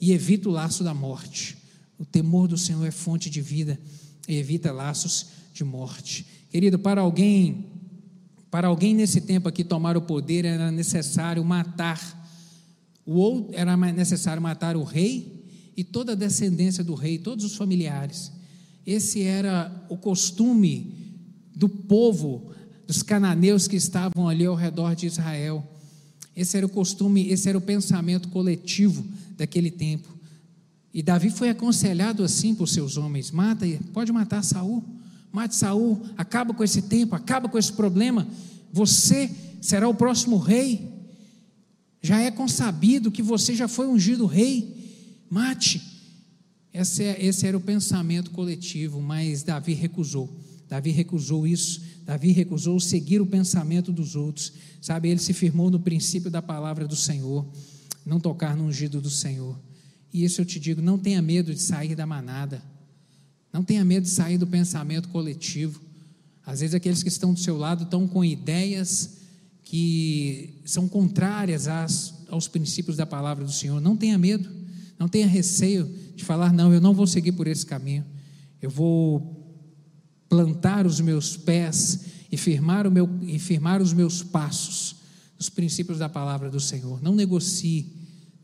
[0.00, 1.56] e evita o laço da morte.
[1.96, 3.78] O temor do Senhor é fonte de vida
[4.26, 6.26] e evita laços de morte.
[6.50, 7.66] Querido, para alguém,
[8.50, 12.18] para alguém nesse tempo aqui tomar o poder era necessário matar
[13.04, 15.44] o outro, era necessário matar o rei
[15.76, 18.32] e toda a descendência do rei, todos os familiares.
[18.86, 20.94] Esse era o costume
[21.54, 22.50] do povo,
[22.86, 25.66] dos cananeus que estavam ali ao redor de Israel.
[26.34, 29.04] Esse era o costume, esse era o pensamento coletivo
[29.36, 30.08] daquele tempo.
[30.92, 34.82] E Davi foi aconselhado assim por seus homens: mata, pode matar Saul,
[35.32, 38.26] mate Saul, acaba com esse tempo, acaba com esse problema.
[38.72, 40.89] Você será o próximo rei.
[42.02, 45.24] Já é consabido que você já foi ungido rei.
[45.28, 45.82] Mate.
[46.72, 50.28] Esse, é, esse era o pensamento coletivo, mas Davi recusou.
[50.68, 51.82] Davi recusou isso.
[52.06, 54.52] Davi recusou seguir o pensamento dos outros.
[54.80, 57.46] Sabe, ele se firmou no princípio da palavra do Senhor,
[58.06, 59.58] não tocar no ungido do Senhor.
[60.12, 62.62] E isso eu te digo, não tenha medo de sair da manada.
[63.52, 65.80] Não tenha medo de sair do pensamento coletivo.
[66.46, 69.19] Às vezes aqueles que estão do seu lado estão com ideias
[69.64, 73.80] que são contrárias às, aos princípios da palavra do Senhor.
[73.80, 74.48] Não tenha medo,
[74.98, 78.04] não tenha receio de falar, não, eu não vou seguir por esse caminho.
[78.60, 79.40] Eu vou
[80.28, 84.96] plantar os meus pés e firmar, o meu, e firmar os meus passos
[85.38, 87.02] nos princípios da palavra do Senhor.
[87.02, 87.92] Não negocie,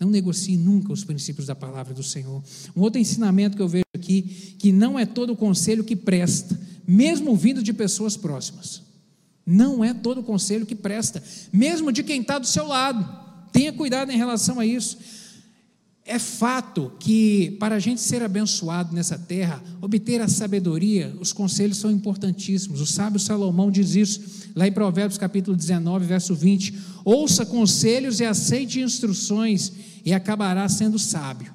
[0.00, 2.42] não negocie nunca os princípios da palavra do Senhor.
[2.74, 7.36] Um outro ensinamento que eu vejo aqui, que não é todo conselho que presta, mesmo
[7.36, 8.85] vindo de pessoas próximas.
[9.46, 13.08] Não é todo conselho que presta, mesmo de quem está do seu lado.
[13.52, 14.98] Tenha cuidado em relação a isso.
[16.04, 21.78] É fato que para a gente ser abençoado nessa terra, obter a sabedoria, os conselhos
[21.78, 22.80] são importantíssimos.
[22.80, 28.24] O sábio Salomão diz isso lá em Provérbios capítulo 19, verso 20: Ouça conselhos e
[28.24, 29.72] aceite instruções,
[30.04, 31.52] e acabará sendo sábio.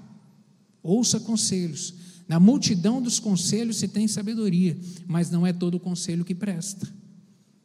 [0.83, 1.93] Ouça conselhos.
[2.27, 4.77] Na multidão dos conselhos se tem sabedoria,
[5.07, 6.87] mas não é todo conselho que presta.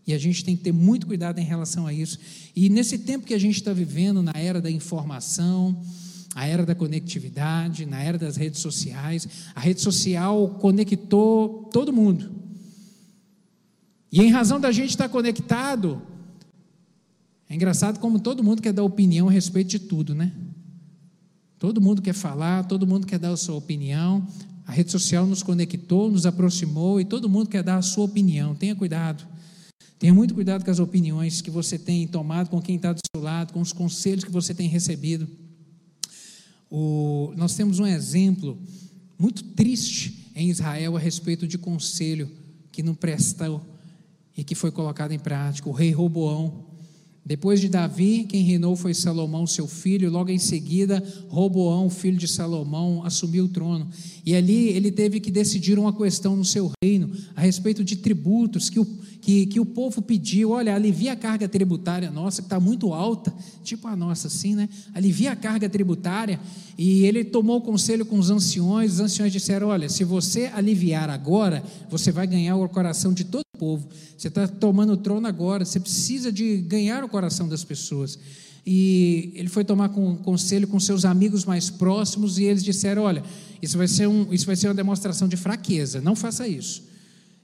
[0.06, 2.18] E a gente tem que ter muito cuidado em relação a isso.
[2.54, 5.82] E nesse tempo que a gente está vivendo, na era da informação,
[6.34, 12.30] a era da conectividade, na era das redes sociais, a rede social conectou todo mundo.
[14.12, 16.00] E em razão da gente estar conectado,
[17.48, 20.32] é engraçado como todo mundo quer dar opinião a respeito de tudo, né?
[21.58, 24.26] Todo mundo quer falar, todo mundo quer dar a sua opinião.
[24.66, 28.54] A rede social nos conectou, nos aproximou e todo mundo quer dar a sua opinião.
[28.54, 29.26] Tenha cuidado.
[29.98, 33.22] Tenha muito cuidado com as opiniões que você tem tomado, com quem está do seu
[33.22, 35.26] lado, com os conselhos que você tem recebido.
[36.70, 38.58] O, nós temos um exemplo
[39.18, 42.30] muito triste em Israel a respeito de conselho
[42.70, 43.64] que não prestou
[44.36, 45.68] e que foi colocado em prática.
[45.68, 46.66] O rei Roboão
[47.26, 50.08] depois de Davi, quem reinou foi Salomão, seu filho.
[50.08, 53.88] Logo em seguida, Roboão, filho de Salomão, assumiu o trono.
[54.24, 58.70] E ali ele teve que decidir uma questão no seu reino a respeito de tributos
[58.70, 58.84] que o,
[59.20, 60.50] que, que o povo pediu.
[60.50, 63.34] Olha, alivia a carga tributária nossa, que está muito alta,
[63.64, 64.68] tipo a nossa, assim, né?
[64.94, 66.38] Alivia a carga tributária.
[66.78, 68.92] E ele tomou conselho com os anciões.
[68.92, 73.45] Os anciões disseram: Olha, se você aliviar agora, você vai ganhar o coração de todo
[73.56, 73.88] povo.
[74.16, 78.18] Você está tomando o trono agora, você precisa de ganhar o coração das pessoas.
[78.66, 83.22] E ele foi tomar com, conselho com seus amigos mais próximos e eles disseram: Olha,
[83.62, 86.82] isso vai, ser um, isso vai ser uma demonstração de fraqueza, não faça isso.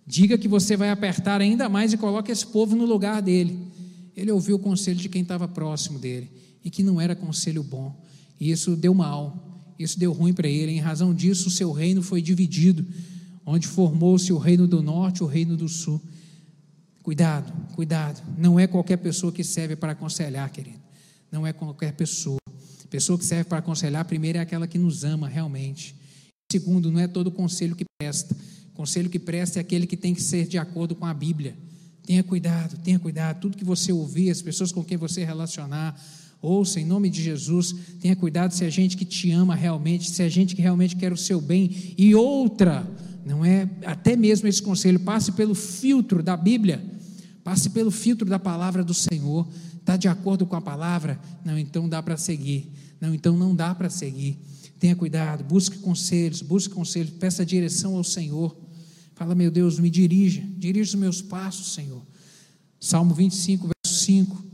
[0.04, 3.56] Diga que você vai apertar ainda mais e coloque esse povo no lugar dele.
[4.16, 6.28] Ele ouviu o conselho de quem estava próximo dele
[6.64, 7.94] e que não era conselho bom.
[8.40, 10.72] E isso deu mal, isso deu ruim para ele.
[10.72, 12.84] Em razão disso, o seu reino foi dividido
[13.44, 16.00] onde formou-se o reino do norte e o reino do sul.
[17.02, 18.22] Cuidado, cuidado.
[18.38, 20.80] Não é qualquer pessoa que serve para aconselhar, querido.
[21.30, 22.38] Não é qualquer pessoa.
[22.88, 25.96] Pessoa que serve para aconselhar, primeiro é aquela que nos ama realmente.
[26.50, 28.36] Segundo, não é todo conselho que presta.
[28.74, 31.56] Conselho que presta é aquele que tem que ser de acordo com a Bíblia.
[32.04, 33.40] Tenha cuidado, tenha cuidado.
[33.40, 35.98] Tudo que você ouvir, as pessoas com quem você relacionar,
[36.40, 37.74] ouça em nome de Jesus.
[38.00, 41.12] Tenha cuidado se é gente que te ama realmente, se é gente que realmente quer
[41.12, 41.94] o seu bem.
[41.96, 42.86] E outra,
[43.24, 46.84] não é até mesmo esse conselho, passe pelo filtro da Bíblia,
[47.44, 51.20] passe pelo filtro da palavra do Senhor, está de acordo com a palavra?
[51.44, 54.38] Não, então dá para seguir, não, então não dá para seguir.
[54.78, 58.56] Tenha cuidado, busque conselhos, busque conselhos, peça direção ao Senhor.
[59.14, 62.02] Fala, meu Deus, me dirija, dirija os meus passos, Senhor.
[62.80, 64.44] Salmo 25, verso 5.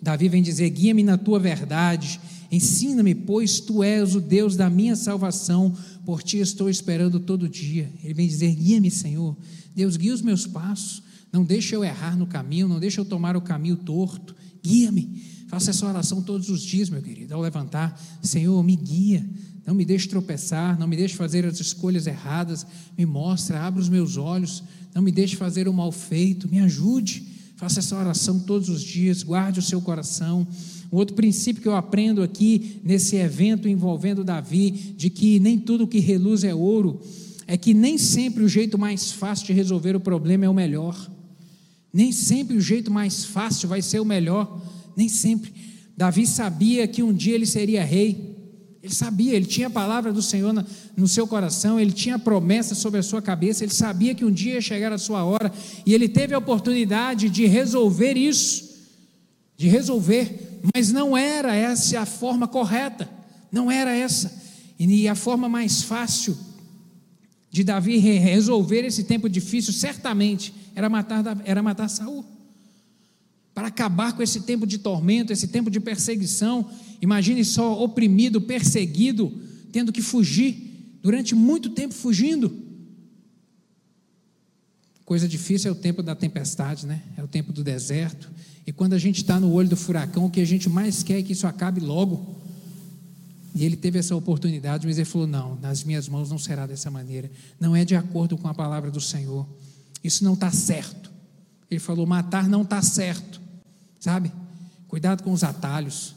[0.00, 2.20] Davi vem dizer: guia-me na tua verdade,
[2.52, 7.92] ensina-me, pois tu és o Deus da minha salvação por ti estou esperando todo dia.
[8.02, 9.36] Ele vem dizer: guia-me, Senhor.
[9.74, 11.02] Deus, guia os meus passos.
[11.32, 14.36] Não deixa eu errar no caminho, não deixa eu tomar o caminho torto.
[14.62, 15.22] Guia-me.
[15.48, 18.00] Faça essa oração todos os dias, meu querido, ao levantar.
[18.22, 19.28] Senhor, me guia.
[19.66, 22.66] Não me deixe tropeçar, não me deixe fazer as escolhas erradas.
[22.96, 24.62] Me mostra, abra os meus olhos.
[24.94, 26.48] Não me deixe fazer o mal feito.
[26.48, 27.26] Me ajude.
[27.56, 29.22] Faça essa oração todos os dias.
[29.22, 30.46] Guarde o seu coração.
[30.94, 35.88] Um outro princípio que eu aprendo aqui nesse evento envolvendo Davi, de que nem tudo
[35.88, 37.00] que reluz é ouro,
[37.48, 41.10] é que nem sempre o jeito mais fácil de resolver o problema é o melhor.
[41.92, 44.62] Nem sempre o jeito mais fácil vai ser o melhor,
[44.96, 45.52] nem sempre.
[45.96, 48.32] Davi sabia que um dia ele seria rei.
[48.80, 50.54] Ele sabia, ele tinha a palavra do Senhor
[50.96, 54.30] no seu coração, ele tinha a promessa sobre a sua cabeça, ele sabia que um
[54.30, 55.52] dia ia chegar a sua hora,
[55.84, 58.63] e ele teve a oportunidade de resolver isso,
[59.56, 63.10] de resolver mas não era essa a forma correta,
[63.52, 64.42] não era essa.
[64.78, 66.36] E a forma mais fácil
[67.50, 72.24] de Davi resolver esse tempo difícil, certamente, era matar, era matar Saul.
[73.52, 76.68] Para acabar com esse tempo de tormento, esse tempo de perseguição,
[77.00, 79.32] imagine só oprimido, perseguido,
[79.70, 82.62] tendo que fugir, durante muito tempo fugindo.
[85.04, 87.02] Coisa difícil é o tempo da tempestade, né?
[87.16, 88.30] É o tempo do deserto,
[88.66, 91.18] e quando a gente está no olho do furacão, o que a gente mais quer
[91.18, 92.34] é que isso acabe logo.
[93.54, 96.90] E ele teve essa oportunidade, mas ele falou: não, nas minhas mãos não será dessa
[96.90, 97.30] maneira.
[97.60, 99.46] Não é de acordo com a palavra do Senhor.
[100.02, 101.10] Isso não está certo.
[101.70, 103.40] Ele falou: matar não está certo.
[104.00, 104.32] Sabe?
[104.88, 106.14] Cuidado com os atalhos.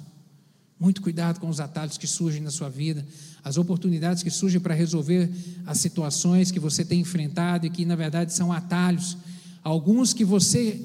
[0.79, 3.03] Muito cuidado com os atalhos que surgem na sua vida,
[3.43, 5.31] as oportunidades que surgem para resolver
[5.65, 9.17] as situações que você tem enfrentado e que na verdade são atalhos.
[9.63, 10.79] Alguns que você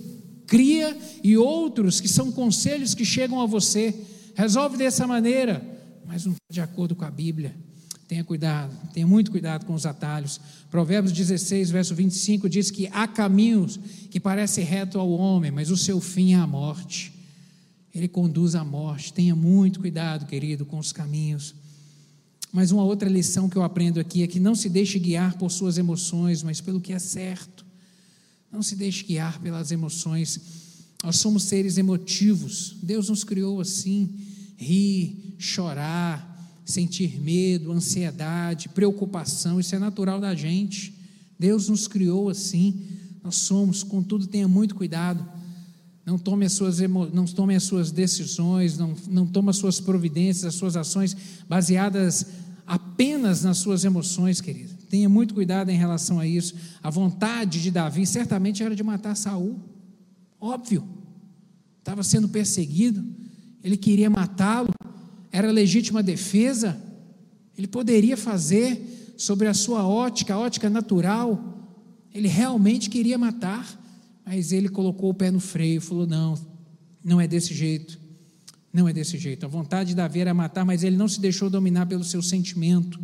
[0.52, 3.94] cria e outros que são conselhos que chegam a você.
[4.34, 5.64] Resolve dessa maneira,
[6.06, 7.56] mas não de acordo com a Bíblia.
[8.06, 10.38] Tenha cuidado, tenha muito cuidado com os atalhos.
[10.70, 15.76] Provérbios 16, verso 25 diz que há caminhos que parecem reto ao homem, mas o
[15.76, 17.14] seu fim é a morte.
[17.94, 19.10] Ele conduz à morte.
[19.10, 21.54] Tenha muito cuidado, querido, com os caminhos.
[22.52, 25.50] Mas uma outra lição que eu aprendo aqui é que não se deixe guiar por
[25.50, 27.71] suas emoções, mas pelo que é certo.
[28.52, 30.40] Não se deixe guiar pelas emoções.
[31.02, 32.76] Nós somos seres emotivos.
[32.82, 34.10] Deus nos criou assim:
[34.56, 39.58] rir, chorar, sentir medo, ansiedade, preocupação.
[39.58, 40.94] Isso é natural da gente.
[41.38, 42.82] Deus nos criou assim.
[43.24, 45.26] Nós somos, contudo, tenha muito cuidado.
[46.04, 50.44] Não tome as suas, não tome as suas decisões, não, não tome as suas providências,
[50.44, 51.16] as suas ações
[51.48, 52.26] baseadas
[52.66, 54.71] apenas nas suas emoções, querido.
[54.92, 56.54] Tenha muito cuidado em relação a isso.
[56.82, 59.58] A vontade de Davi certamente era de matar Saul.
[60.38, 60.86] Óbvio.
[61.78, 63.02] Estava sendo perseguido,
[63.64, 64.68] ele queria matá-lo,
[65.32, 66.78] era legítima defesa.
[67.56, 71.72] Ele poderia fazer sobre a sua ótica, a ótica natural.
[72.12, 73.66] Ele realmente queria matar,
[74.26, 76.34] mas ele colocou o pé no freio e falou: não,
[77.02, 77.98] não é desse jeito.
[78.70, 79.46] Não é desse jeito.
[79.46, 83.00] A vontade de Davi era matar, mas ele não se deixou dominar pelo seu sentimento.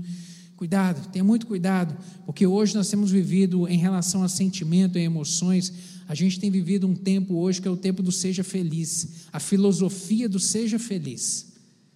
[0.58, 1.96] Cuidado, tenha muito cuidado,
[2.26, 5.72] porque hoje nós temos vivido em relação a sentimento e emoções,
[6.08, 9.38] a gente tem vivido um tempo hoje que é o tempo do seja feliz, a
[9.38, 11.46] filosofia do seja feliz.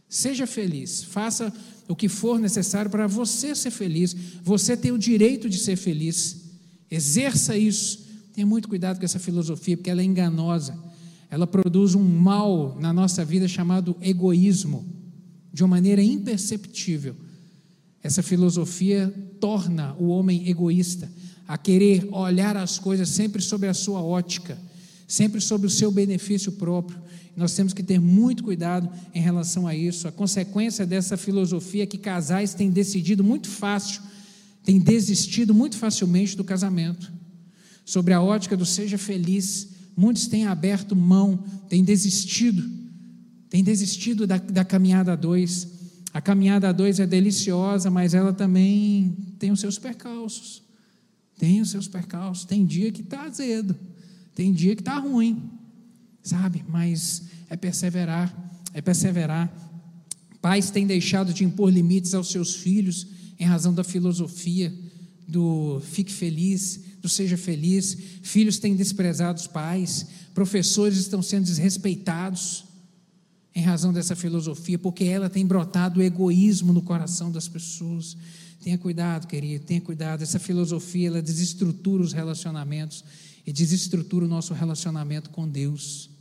[0.08, 1.52] Seja feliz, faça
[1.88, 4.14] o que for necessário para você ser feliz.
[4.44, 6.42] Você tem o direito de ser feliz.
[6.88, 8.06] Exerça isso.
[8.32, 10.78] Tenha muito cuidado com essa filosofia, porque ela é enganosa.
[11.28, 14.86] Ela produz um mal na nossa vida chamado egoísmo,
[15.52, 17.16] de uma maneira imperceptível.
[18.02, 21.10] Essa filosofia torna o homem egoísta,
[21.46, 24.58] a querer olhar as coisas sempre sobre a sua ótica,
[25.06, 27.00] sempre sobre o seu benefício próprio.
[27.36, 30.08] Nós temos que ter muito cuidado em relação a isso.
[30.08, 34.02] A consequência dessa filosofia é que casais têm decidido muito fácil,
[34.64, 37.12] têm desistido muito facilmente do casamento.
[37.84, 42.68] Sobre a ótica do seja feliz, muitos têm aberto mão, têm desistido,
[43.48, 45.68] têm desistido da, da caminhada a dois.
[46.12, 50.62] A caminhada a dois é deliciosa, mas ela também tem os seus percalços.
[51.38, 52.44] Tem os seus percalços.
[52.44, 53.74] Tem dia que está azedo,
[54.34, 55.50] tem dia que está ruim
[56.22, 56.64] sabe?
[56.68, 58.32] Mas é perseverar,
[58.72, 59.52] é perseverar.
[60.40, 63.06] Pais têm deixado de impor limites aos seus filhos
[63.38, 64.72] em razão da filosofia
[65.26, 67.96] do fique feliz, do seja feliz.
[68.22, 72.64] Filhos têm desprezado os pais, professores estão sendo desrespeitados
[73.54, 78.16] em razão dessa filosofia, porque ela tem brotado o egoísmo no coração das pessoas.
[78.62, 80.22] Tenha cuidado, querido, tenha cuidado.
[80.22, 83.04] Essa filosofia ela desestrutura os relacionamentos
[83.46, 86.12] e desestrutura o nosso relacionamento com Deus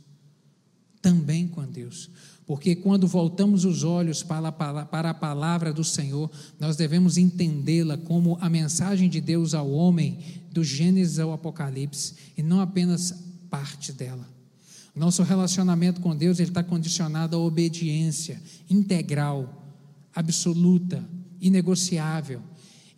[1.02, 2.08] também com Deus.
[2.46, 8.48] Porque quando voltamos os olhos para a, palavra do Senhor, nós devemos entendê-la como a
[8.48, 10.18] mensagem de Deus ao homem,
[10.50, 13.14] do Gênesis ao Apocalipse, e não apenas
[13.50, 14.26] parte dela.
[14.94, 19.66] Nosso relacionamento com Deus está condicionado à obediência integral,
[20.14, 21.02] absoluta,
[21.40, 22.42] inegociável.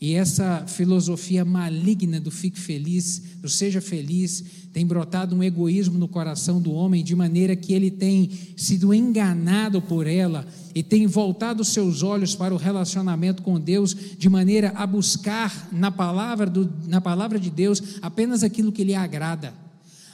[0.00, 6.08] E essa filosofia maligna do fique feliz, do seja feliz, tem brotado um egoísmo no
[6.08, 11.64] coração do homem, de maneira que ele tem sido enganado por ela e tem voltado
[11.64, 17.00] seus olhos para o relacionamento com Deus, de maneira a buscar na palavra, do, na
[17.00, 19.54] palavra de Deus apenas aquilo que lhe agrada,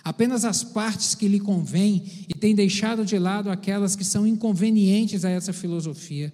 [0.03, 5.25] apenas as partes que lhe convêm, e tem deixado de lado aquelas que são inconvenientes
[5.25, 6.33] a essa filosofia.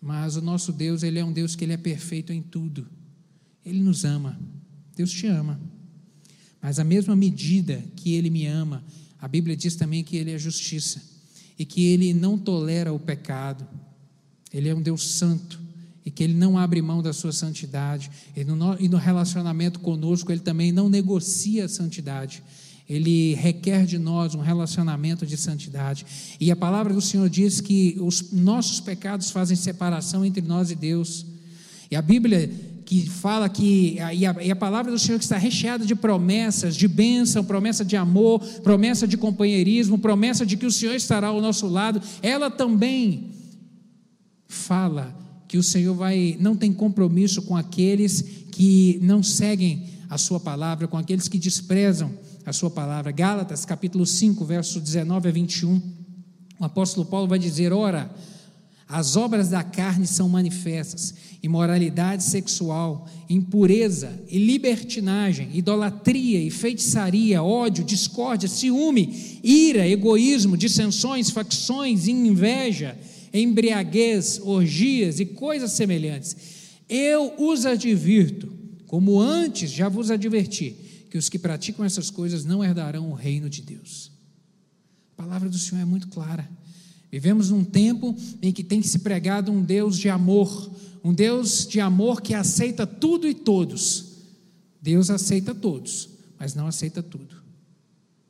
[0.00, 2.86] Mas o nosso Deus, ele é um Deus que ele é perfeito em tudo.
[3.64, 4.38] Ele nos ama.
[4.96, 5.60] Deus te ama.
[6.60, 8.84] Mas a mesma medida que ele me ama,
[9.18, 11.00] a Bíblia diz também que ele é justiça
[11.58, 13.66] e que ele não tolera o pecado.
[14.52, 15.61] Ele é um Deus santo
[16.04, 18.10] e que ele não abre mão da sua santidade.
[18.36, 22.42] E no, e no relacionamento conosco, ele também não negocia a santidade
[22.88, 26.04] ele requer de nós um relacionamento de santidade.
[26.38, 30.74] E a palavra do Senhor diz que os nossos pecados fazem separação entre nós e
[30.74, 31.24] Deus.
[31.90, 32.50] E a Bíblia
[32.84, 36.76] que fala que, e a, e a palavra do Senhor que está recheada de promessas,
[36.76, 41.40] de bênção, promessa de amor, promessa de companheirismo, promessa de que o Senhor estará ao
[41.40, 43.30] nosso lado, ela também
[44.46, 45.21] fala
[45.52, 50.88] que o Senhor vai, não tem compromisso com aqueles que não seguem a sua palavra,
[50.88, 52.10] com aqueles que desprezam
[52.46, 53.12] a sua palavra.
[53.12, 55.82] Gálatas, capítulo 5, verso 19 a 21.
[56.58, 58.10] O apóstolo Paulo vai dizer: Ora,
[58.88, 67.84] as obras da carne são manifestas: imoralidade sexual, impureza e libertinagem, idolatria e feitiçaria, ódio,
[67.84, 72.96] discórdia, ciúme, ira, egoísmo, dissensões, facções, inveja,
[73.32, 76.36] embriaguez, orgias e coisas semelhantes.
[76.88, 78.52] Eu os advirto,
[78.86, 80.76] como antes já vos adverti,
[81.10, 84.10] que os que praticam essas coisas não herdarão o reino de Deus.
[85.12, 86.48] A palavra do Senhor é muito clara.
[87.10, 90.70] Vivemos num tempo em que tem que se pregado um Deus de amor,
[91.04, 94.12] um Deus de amor que aceita tudo e todos.
[94.80, 96.08] Deus aceita todos,
[96.38, 97.36] mas não aceita tudo.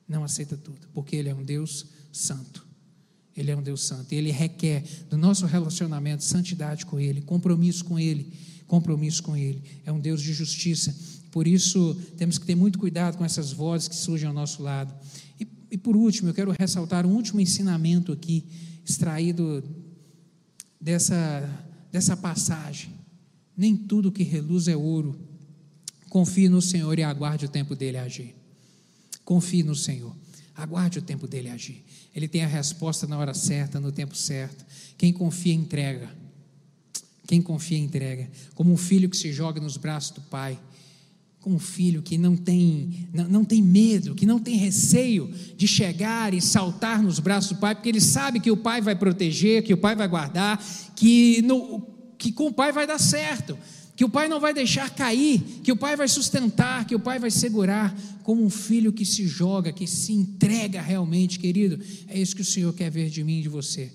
[0.09, 2.67] Não aceita tudo, porque Ele é um Deus santo.
[3.37, 7.99] Ele é um Deus santo Ele requer do nosso relacionamento santidade com Ele, compromisso com
[7.99, 8.33] Ele,
[8.67, 9.63] compromisso com Ele.
[9.85, 10.95] É um Deus de justiça
[11.31, 14.95] Por isso, temos que ter muito cuidado com essas vozes que surgem ao nosso lado.
[15.41, 18.45] E, e por último, eu quero ressaltar um último ensinamento aqui,
[18.85, 19.65] extraído
[20.79, 21.49] dessa,
[21.91, 22.91] dessa passagem.
[23.57, 25.19] Nem tudo que reluz é ouro.
[26.11, 28.35] Confie no Senhor e aguarde o tempo dele agir.
[29.25, 30.15] Confie no Senhor.
[30.55, 31.83] Aguarde o tempo dele agir.
[32.15, 34.65] Ele tem a resposta na hora certa, no tempo certo.
[34.99, 36.11] Quem confia, entrega.
[37.27, 38.31] Quem confia, entrega.
[38.55, 40.59] Como um filho que se joga nos braços do pai.
[41.41, 45.67] Como um filho que não tem, não, não tem medo, que não tem receio de
[45.67, 49.65] chegar e saltar nos braços do pai, porque ele sabe que o pai vai proteger,
[49.65, 51.81] que o pai vai guardar, que, no,
[52.17, 53.59] que com o pai vai dar certo
[53.95, 57.19] que o pai não vai deixar cair, que o pai vai sustentar, que o pai
[57.19, 61.79] vai segurar, como um filho que se joga, que se entrega realmente, querido.
[62.09, 63.93] É isso que o Senhor quer ver de mim e de você.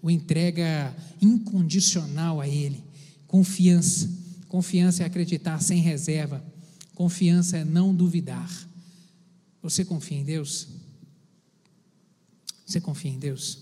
[0.00, 2.82] O entrega incondicional a Ele.
[3.26, 4.08] Confiança.
[4.48, 6.42] Confiança é acreditar sem reserva.
[6.94, 8.50] Confiança é não duvidar.
[9.62, 10.68] Você confia em Deus?
[12.66, 13.58] Você confia em Deus?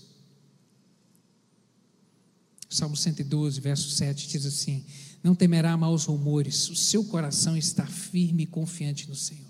[2.69, 4.85] Salmo 112, verso 7 diz assim:
[5.23, 9.49] não temerá maus rumores, o seu coração está firme e confiante no Senhor.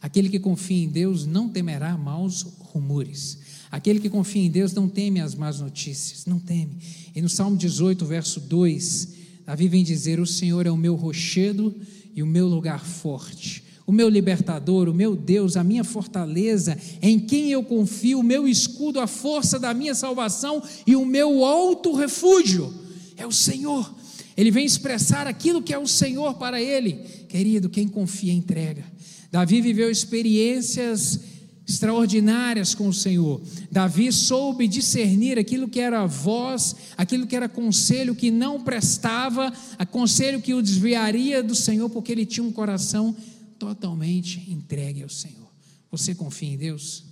[0.00, 3.38] Aquele que confia em Deus não temerá maus rumores.
[3.70, 6.78] Aquele que confia em Deus não teme as más notícias, não teme.
[7.14, 9.08] E no Salmo 18, verso 2,
[9.44, 11.74] Davi vem dizer: O Senhor é o meu rochedo
[12.14, 17.18] e o meu lugar forte, o meu libertador, o meu Deus, a minha fortaleza, em
[17.18, 21.94] quem eu confio, o meu escudo, a força da minha salvação e o meu alto
[21.94, 22.72] refúgio.
[23.16, 23.94] É o Senhor.
[24.36, 26.94] Ele vem expressar aquilo que é o Senhor para ele.
[27.28, 28.84] Querido, quem confia, entrega.
[29.30, 31.20] Davi viveu experiências
[31.66, 33.40] extraordinárias com o Senhor.
[33.70, 39.52] Davi soube discernir aquilo que era voz, aquilo que era conselho que não prestava,
[39.90, 43.16] conselho que o desviaria do Senhor, porque ele tinha um coração
[43.58, 45.50] totalmente entregue ao Senhor.
[45.90, 47.04] Você confia em Deus?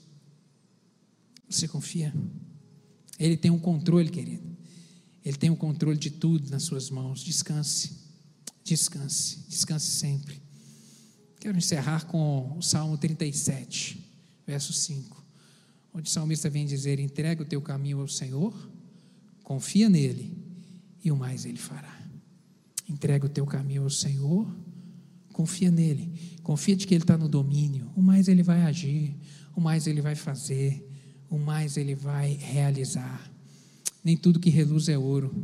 [1.48, 2.14] Você confia?
[3.18, 4.43] Ele tem um controle, querido.
[5.24, 7.20] Ele tem o controle de tudo nas suas mãos.
[7.24, 7.96] Descanse,
[8.62, 10.42] descanse, descanse sempre.
[11.40, 13.98] Quero encerrar com o Salmo 37,
[14.46, 15.24] verso 5,
[15.92, 18.54] onde o salmista vem dizer: entrega o teu caminho ao Senhor,
[19.42, 20.36] confia nele,
[21.02, 22.02] e o mais ele fará.
[22.88, 24.46] Entrega o teu caminho ao Senhor,
[25.32, 29.14] confia nele, confia de que ele está no domínio, o mais ele vai agir,
[29.54, 30.86] o mais ele vai fazer,
[31.28, 33.34] o mais ele vai realizar.
[34.05, 35.34] Nem tudo que reluz é ouro.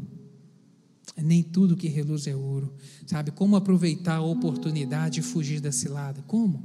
[1.16, 2.72] Nem tudo que reluz é ouro.
[3.06, 6.22] Sabe como aproveitar a oportunidade e fugir da cilada?
[6.26, 6.62] Como?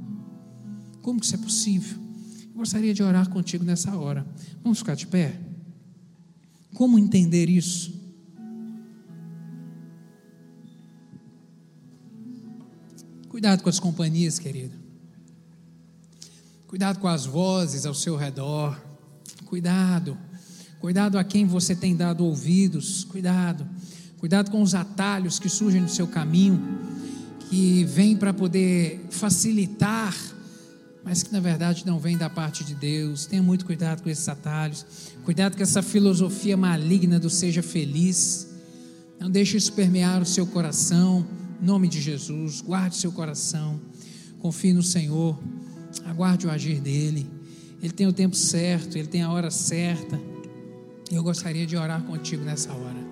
[1.00, 1.98] Como que isso é possível?
[2.50, 4.26] Eu gostaria de orar contigo nessa hora.
[4.62, 5.40] Vamos ficar de pé?
[6.74, 7.94] Como entender isso?
[13.28, 14.74] Cuidado com as companhias, querido.
[16.66, 18.80] Cuidado com as vozes ao seu redor.
[19.44, 20.18] Cuidado.
[20.80, 23.66] Cuidado a quem você tem dado ouvidos, cuidado.
[24.18, 26.60] Cuidado com os atalhos que surgem no seu caminho,
[27.48, 30.14] que vêm para poder facilitar,
[31.04, 33.26] mas que na verdade não vêm da parte de Deus.
[33.26, 34.84] Tenha muito cuidado com esses atalhos.
[35.24, 38.48] Cuidado com essa filosofia maligna do seja feliz.
[39.20, 41.26] Não deixe isso permear o seu coração.
[41.62, 43.80] Em nome de Jesus, guarde seu coração.
[44.40, 45.38] Confie no Senhor.
[46.04, 47.30] Aguarde o agir dele.
[47.82, 50.18] Ele tem o tempo certo, ele tem a hora certa.
[51.10, 53.06] Eu gostaria de orar contigo nessa hora.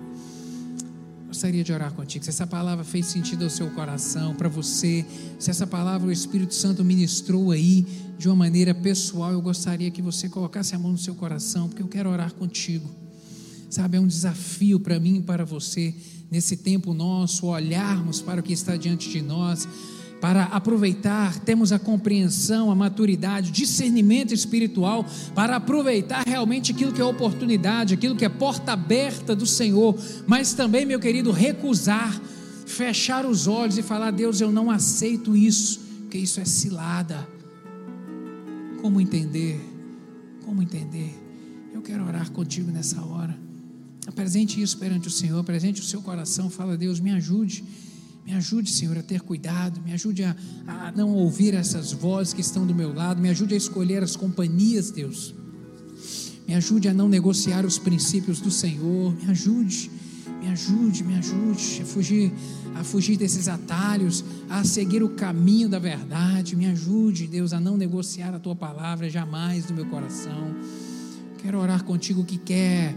[1.27, 2.23] Gostaria de orar contigo.
[2.23, 5.05] Se essa palavra fez sentido ao seu coração, para você,
[5.39, 7.85] se essa palavra o Espírito Santo ministrou aí
[8.17, 11.81] de uma maneira pessoal, eu gostaria que você colocasse a mão no seu coração, porque
[11.81, 12.89] eu quero orar contigo.
[13.69, 15.93] Sabe, é um desafio para mim e para você,
[16.29, 19.67] nesse tempo nosso, olharmos para o que está diante de nós
[20.25, 25.05] para aproveitar, temos a compreensão, a maturidade, discernimento espiritual
[25.35, 29.95] para aproveitar realmente aquilo que é oportunidade, aquilo que é porta aberta do Senhor,
[30.25, 32.19] mas também, meu querido, recusar,
[32.65, 37.29] fechar os olhos e falar: Deus, eu não aceito isso, porque isso é cilada.
[38.81, 39.61] Como entender?
[40.43, 41.13] Como entender?
[41.71, 43.37] Eu quero orar contigo nessa hora.
[44.07, 47.63] Apresente isso perante o Senhor, apresente o seu coração, fala: Deus, me ajude
[48.25, 52.41] me ajude, Senhor, a ter cuidado, me ajude a, a, não ouvir essas vozes que
[52.41, 55.35] estão do meu lado, me ajude a escolher as companhias, Deus.
[56.47, 59.91] Me ajude a não negociar os princípios do Senhor, me ajude,
[60.41, 62.33] me ajude, me ajude a fugir,
[62.73, 66.55] a fugir desses atalhos, a seguir o caminho da verdade.
[66.55, 70.55] Me ajude, Deus, a não negociar a tua palavra jamais no meu coração.
[71.37, 72.95] Quero orar contigo que quer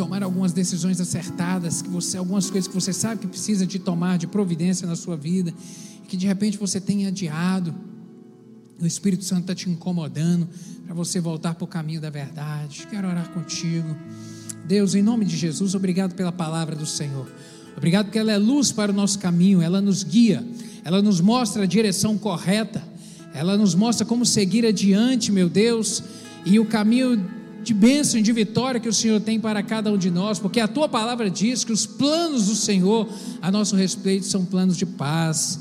[0.00, 4.16] tomar algumas decisões acertadas, que você algumas coisas que você sabe que precisa de tomar
[4.16, 5.52] de providência na sua vida,
[6.08, 7.74] que de repente você tem adiado.
[8.80, 10.48] O Espírito Santo está te incomodando
[10.86, 12.86] para você voltar para o caminho da verdade.
[12.88, 13.94] Quero orar contigo.
[14.64, 17.30] Deus, em nome de Jesus, obrigado pela palavra do Senhor.
[17.76, 20.42] Obrigado porque ela é luz para o nosso caminho, ela nos guia,
[20.82, 22.82] ela nos mostra a direção correta,
[23.34, 26.02] ela nos mostra como seguir adiante, meu Deus,
[26.46, 27.22] e o caminho
[27.62, 30.60] de bênção e de vitória que o Senhor tem para cada um de nós, porque
[30.60, 33.08] a tua palavra diz que os planos do Senhor
[33.40, 35.60] a nosso respeito são planos de paz.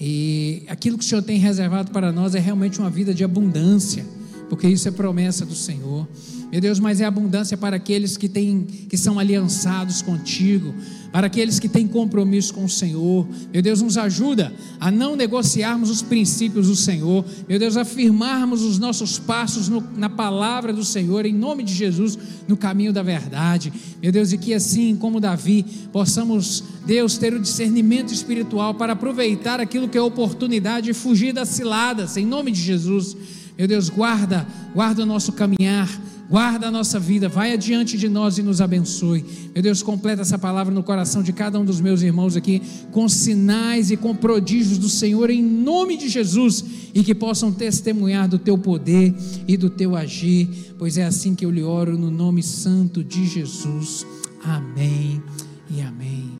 [0.00, 4.04] E aquilo que o Senhor tem reservado para nós é realmente uma vida de abundância,
[4.48, 6.06] porque isso é promessa do Senhor.
[6.50, 10.72] Meu Deus, mas é abundância para aqueles que têm, que são aliançados contigo,
[11.10, 13.26] para aqueles que têm compromisso com o Senhor.
[13.52, 17.24] Meu Deus, nos ajuda a não negociarmos os princípios do Senhor.
[17.48, 22.16] Meu Deus, afirmarmos os nossos passos no, na palavra do Senhor, em nome de Jesus,
[22.46, 23.72] no caminho da verdade.
[24.00, 29.60] Meu Deus, e que assim como Davi, possamos, Deus, ter o discernimento espiritual para aproveitar
[29.60, 33.16] aquilo que é oportunidade e fugir das ciladas, em nome de Jesus.
[33.58, 35.88] Meu Deus, guarda, guarda o nosso caminhar
[36.28, 39.24] guarda a nossa vida, vai adiante de nós e nos abençoe.
[39.54, 43.08] Meu Deus, completa essa palavra no coração de cada um dos meus irmãos aqui, com
[43.08, 46.64] sinais e com prodígios do Senhor, em nome de Jesus,
[46.94, 49.14] e que possam testemunhar do teu poder
[49.46, 53.26] e do teu agir, pois é assim que eu lhe oro, no nome santo de
[53.26, 54.06] Jesus.
[54.42, 55.22] Amém
[55.70, 56.36] e amém.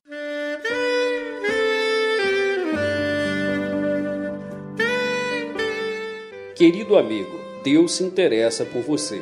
[6.55, 9.21] Querido amigo, Deus se interessa por você.